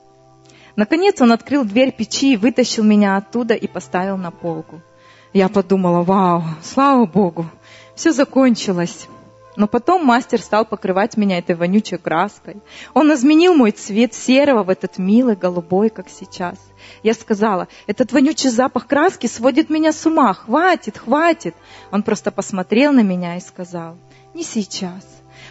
Наконец 0.76 1.22
он 1.22 1.32
открыл 1.32 1.66
дверь 1.66 1.92
печи, 1.92 2.36
вытащил 2.36 2.84
меня 2.84 3.18
оттуда 3.18 3.54
и 3.54 3.68
поставил 3.68 4.18
на 4.18 4.32
полку. 4.32 4.82
Я 5.32 5.50
подумала, 5.50 6.04
вау, 6.04 6.44
слава 6.62 7.06
Богу, 7.06 7.46
все 7.96 8.12
закончилось. 8.12 9.08
Но 9.56 9.68
потом 9.68 10.04
мастер 10.04 10.42
стал 10.42 10.66
покрывать 10.66 11.16
меня 11.16 11.38
этой 11.38 11.56
вонючей 11.56 12.00
краской. 12.00 12.58
Он 12.96 13.14
изменил 13.14 13.54
мой 13.54 13.72
цвет 13.72 14.16
серого 14.16 14.64
в 14.64 14.70
этот 14.70 14.98
милый 14.98 15.36
голубой, 15.36 15.90
как 15.90 16.10
сейчас. 16.10 16.58
Я 17.04 17.14
сказала, 17.14 17.68
этот 17.86 18.12
вонючий 18.12 18.50
запах 18.50 18.88
краски 18.88 19.28
сводит 19.28 19.70
меня 19.70 19.92
с 19.92 20.06
ума, 20.08 20.34
хватит, 20.34 20.98
хватит. 20.98 21.56
Он 21.92 22.02
просто 22.02 22.32
посмотрел 22.32 22.94
на 22.94 23.02
меня 23.02 23.38
и 23.38 23.42
сказал, 23.42 23.98
не 24.34 24.44
сейчас. 24.44 25.06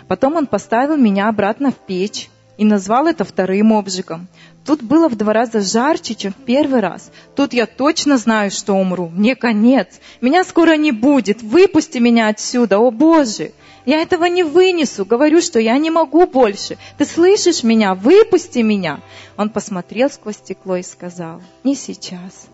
Потом 0.09 0.35
он 0.35 0.47
поставил 0.47 0.97
меня 0.97 1.29
обратно 1.29 1.71
в 1.71 1.77
печь 1.77 2.29
и 2.63 2.65
назвал 2.65 3.09
это 3.09 3.25
вторым 3.25 3.73
обжигом. 3.73 4.29
Тут 4.65 4.85
было 4.85 5.09
в 5.09 5.17
два 5.17 5.33
раза 5.33 5.61
жарче, 5.61 6.15
чем 6.15 6.33
в 6.33 6.45
первый 6.45 6.79
раз. 6.79 7.11
Тут 7.35 7.55
я 7.55 7.67
точно 7.67 8.19
знаю, 8.19 8.53
что 8.53 8.75
умру. 8.75 9.09
Мне 9.09 9.35
конец. 9.35 9.89
Меня 10.21 10.45
скоро 10.45 10.77
не 10.77 10.93
будет. 10.93 11.43
Выпусти 11.43 11.99
меня 11.99 12.29
отсюда, 12.29 12.79
о 12.79 12.93
Боже. 12.93 13.51
Я 13.85 14.01
этого 14.01 14.27
не 14.27 14.45
вынесу. 14.45 15.05
Говорю, 15.05 15.41
что 15.41 15.59
я 15.59 15.77
не 15.77 15.91
могу 15.91 16.25
больше. 16.25 16.79
Ты 16.99 17.05
слышишь 17.05 17.65
меня? 17.65 17.97
Выпусти 17.97 18.61
меня. 18.61 19.01
Он 19.37 19.51
посмотрел 19.51 20.09
сквозь 20.09 20.37
стекло 20.37 20.77
и 20.77 20.85
сказал, 20.85 21.43
не 21.65 21.75
сейчас. 21.75 22.47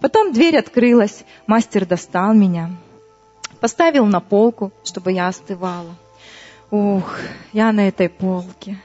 Потом 0.00 0.32
дверь 0.32 0.56
открылась. 0.56 1.24
Мастер 1.46 1.84
достал 1.84 2.32
меня. 2.32 2.70
Поставил 3.60 4.06
на 4.06 4.20
полку, 4.20 4.72
чтобы 4.84 5.12
я 5.12 5.28
остывала. 5.28 5.94
Ух, 6.70 7.18
я 7.52 7.72
на 7.72 7.88
этой 7.88 8.08
полке. 8.08 8.78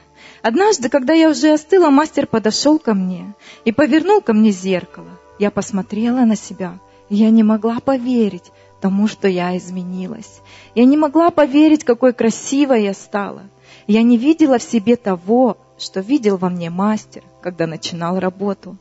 Однажды, 0.48 0.88
когда 0.88 1.12
я 1.12 1.30
уже 1.30 1.54
остыла, 1.54 1.90
мастер 1.90 2.28
подошел 2.28 2.78
ко 2.78 2.94
мне 2.94 3.34
и 3.64 3.72
повернул 3.72 4.20
ко 4.20 4.32
мне 4.32 4.52
зеркало. 4.52 5.08
Я 5.40 5.50
посмотрела 5.50 6.20
на 6.20 6.36
себя, 6.36 6.78
и 7.08 7.16
я 7.16 7.30
не 7.30 7.42
могла 7.42 7.80
поверить 7.80 8.52
тому, 8.80 9.08
что 9.08 9.26
я 9.26 9.56
изменилась. 9.58 10.40
Я 10.76 10.84
не 10.84 10.96
могла 10.96 11.32
поверить, 11.32 11.82
какой 11.82 12.12
красивой 12.12 12.84
я 12.84 12.94
стала. 12.94 13.42
Я 13.88 14.04
не 14.04 14.18
видела 14.18 14.60
в 14.60 14.62
себе 14.62 14.94
того, 14.94 15.56
что 15.78 15.98
видел 15.98 16.36
во 16.36 16.48
мне 16.48 16.70
мастер, 16.70 17.24
когда 17.42 17.66
начинал 17.66 18.20
работу. 18.20 18.76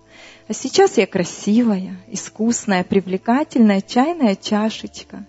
А 0.47 0.53
сейчас 0.53 0.99
я 0.99 1.07
красивая, 1.07 1.97
искусная, 2.07 2.83
привлекательная 2.83 3.81
чайная 3.81 4.35
чашечка. 4.35 5.25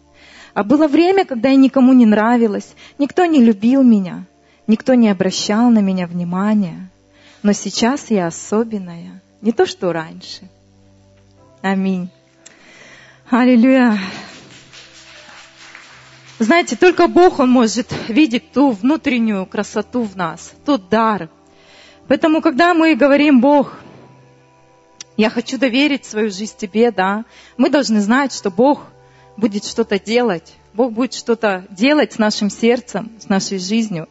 А 0.53 0.65
было 0.65 0.87
время, 0.87 1.25
когда 1.25 1.49
я 1.49 1.57
никому 1.57 1.95
не 1.95 2.05
нравилась, 2.05 2.75
никто 2.99 3.25
не 3.25 3.43
любил 3.43 3.83
меня. 3.83 4.27
Никто 4.67 4.95
не 4.95 5.09
обращал 5.09 5.71
на 5.71 5.79
меня 5.79 6.07
внимания, 6.07 6.91
но 7.43 7.53
сейчас 7.53 8.11
я 8.11 8.27
особенная, 8.27 9.23
не 9.41 9.53
то 9.53 9.65
что 9.65 9.93
раньше. 9.93 10.49
Аминь. 11.63 12.09
Аллилуйя. 13.31 13.99
Знаете, 16.39 16.77
только 16.77 17.07
Бог, 17.07 17.39
Он 17.39 17.49
может 17.49 17.93
видеть 18.09 18.53
ту 18.53 18.73
внутреннюю 18.73 19.47
красоту 19.47 20.03
в 20.03 20.17
нас, 20.17 20.53
тот 20.65 20.89
дар. 20.89 21.31
Поэтому, 22.09 22.43
когда 22.43 22.75
мы 22.75 22.95
говорим, 22.95 23.41
Бог, 23.41 23.79
я 25.17 25.31
хочу 25.31 25.59
доверить 25.59 26.05
свою 26.05 26.31
жизнь 26.31 26.57
Тебе, 26.59 26.91
да, 26.91 27.25
мы 27.57 27.71
должны 27.71 28.01
знать, 28.01 28.35
что 28.35 28.51
Бог 28.51 28.87
будет 29.37 29.65
что-то 29.65 29.99
делать. 29.99 30.55
Бог 30.75 30.93
будет 30.93 31.15
что-то 31.15 31.65
делать 31.71 32.13
с 32.13 32.19
нашим 32.19 32.51
сердцем, 32.51 33.11
с 33.19 33.29
нашей 33.29 33.59
жизнью. 33.59 34.09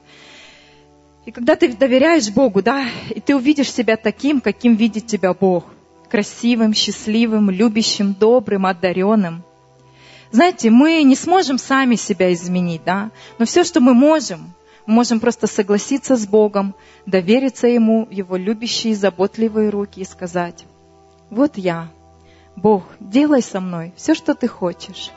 И 1.25 1.31
когда 1.31 1.55
ты 1.55 1.73
доверяешь 1.73 2.29
Богу, 2.29 2.61
да, 2.61 2.85
и 3.09 3.19
ты 3.19 3.35
увидишь 3.35 3.71
себя 3.71 3.97
таким, 3.97 4.41
каким 4.41 4.75
видит 4.75 5.07
тебя 5.07 5.33
Бог, 5.33 5.65
красивым, 6.09 6.73
счастливым, 6.73 7.49
любящим, 7.49 8.13
добрым, 8.13 8.67
одаренным. 8.67 9.43
Знаете, 10.31 10.69
мы 10.69 11.01
не 11.03 11.15
сможем 11.15 11.57
сами 11.57 11.95
себя 11.95 12.31
изменить, 12.33 12.83
да, 12.85 13.09
но 13.39 13.45
все, 13.45 13.63
что 13.63 13.79
мы 13.79 13.93
можем, 13.93 14.53
мы 14.85 14.95
можем 14.95 15.19
просто 15.19 15.47
согласиться 15.47 16.15
с 16.15 16.27
Богом, 16.27 16.75
довериться 17.07 17.67
Ему, 17.67 18.07
Его 18.11 18.37
любящие, 18.37 18.95
заботливые 18.95 19.69
руки 19.69 20.01
и 20.01 20.05
сказать, 20.05 20.65
вот 21.31 21.57
я, 21.57 21.89
Бог, 22.55 22.83
делай 22.99 23.41
со 23.41 23.59
мной 23.59 23.93
все, 23.95 24.13
что 24.13 24.35
ты 24.35 24.47
хочешь. 24.47 25.09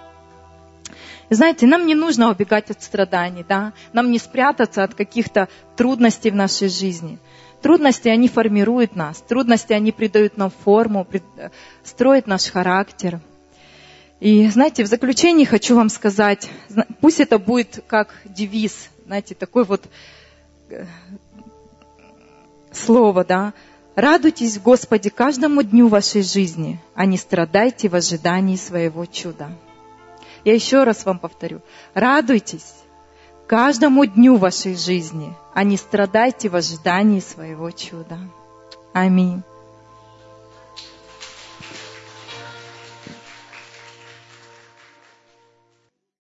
Знаете, 1.30 1.66
нам 1.66 1.86
не 1.86 1.94
нужно 1.94 2.30
убегать 2.30 2.70
от 2.70 2.82
страданий, 2.82 3.44
да? 3.46 3.72
Нам 3.92 4.10
не 4.10 4.18
спрятаться 4.18 4.82
от 4.82 4.94
каких-то 4.94 5.48
трудностей 5.76 6.30
в 6.30 6.34
нашей 6.34 6.68
жизни. 6.68 7.18
Трудности, 7.60 8.08
они 8.08 8.28
формируют 8.28 8.96
нас. 8.96 9.18
Трудности, 9.20 9.72
они 9.72 9.92
придают 9.92 10.36
нам 10.36 10.50
форму, 10.50 11.06
строят 11.84 12.26
наш 12.26 12.44
характер. 12.46 13.20
И, 14.20 14.48
знаете, 14.48 14.84
в 14.84 14.86
заключении 14.86 15.44
хочу 15.44 15.76
вам 15.76 15.90
сказать, 15.90 16.48
пусть 17.00 17.20
это 17.20 17.38
будет 17.38 17.84
как 17.86 18.14
девиз, 18.24 18.88
знаете, 19.06 19.34
такой 19.34 19.64
вот 19.64 19.84
э, 20.70 20.86
слово, 22.72 23.24
да, 23.24 23.52
Радуйтесь, 23.98 24.60
Господи, 24.60 25.10
каждому 25.10 25.60
дню 25.64 25.88
вашей 25.88 26.22
жизни, 26.22 26.78
а 26.94 27.04
не 27.04 27.16
страдайте 27.16 27.88
в 27.88 27.96
ожидании 27.96 28.54
своего 28.54 29.06
чуда. 29.06 29.50
Я 30.44 30.54
еще 30.54 30.84
раз 30.84 31.04
вам 31.04 31.18
повторю. 31.18 31.60
Радуйтесь 31.94 32.74
каждому 33.46 34.04
дню 34.04 34.36
вашей 34.36 34.76
жизни, 34.76 35.34
а 35.54 35.64
не 35.64 35.76
страдайте 35.76 36.48
в 36.48 36.56
ожидании 36.56 37.20
своего 37.20 37.70
чуда. 37.70 38.18
Аминь. 38.92 39.42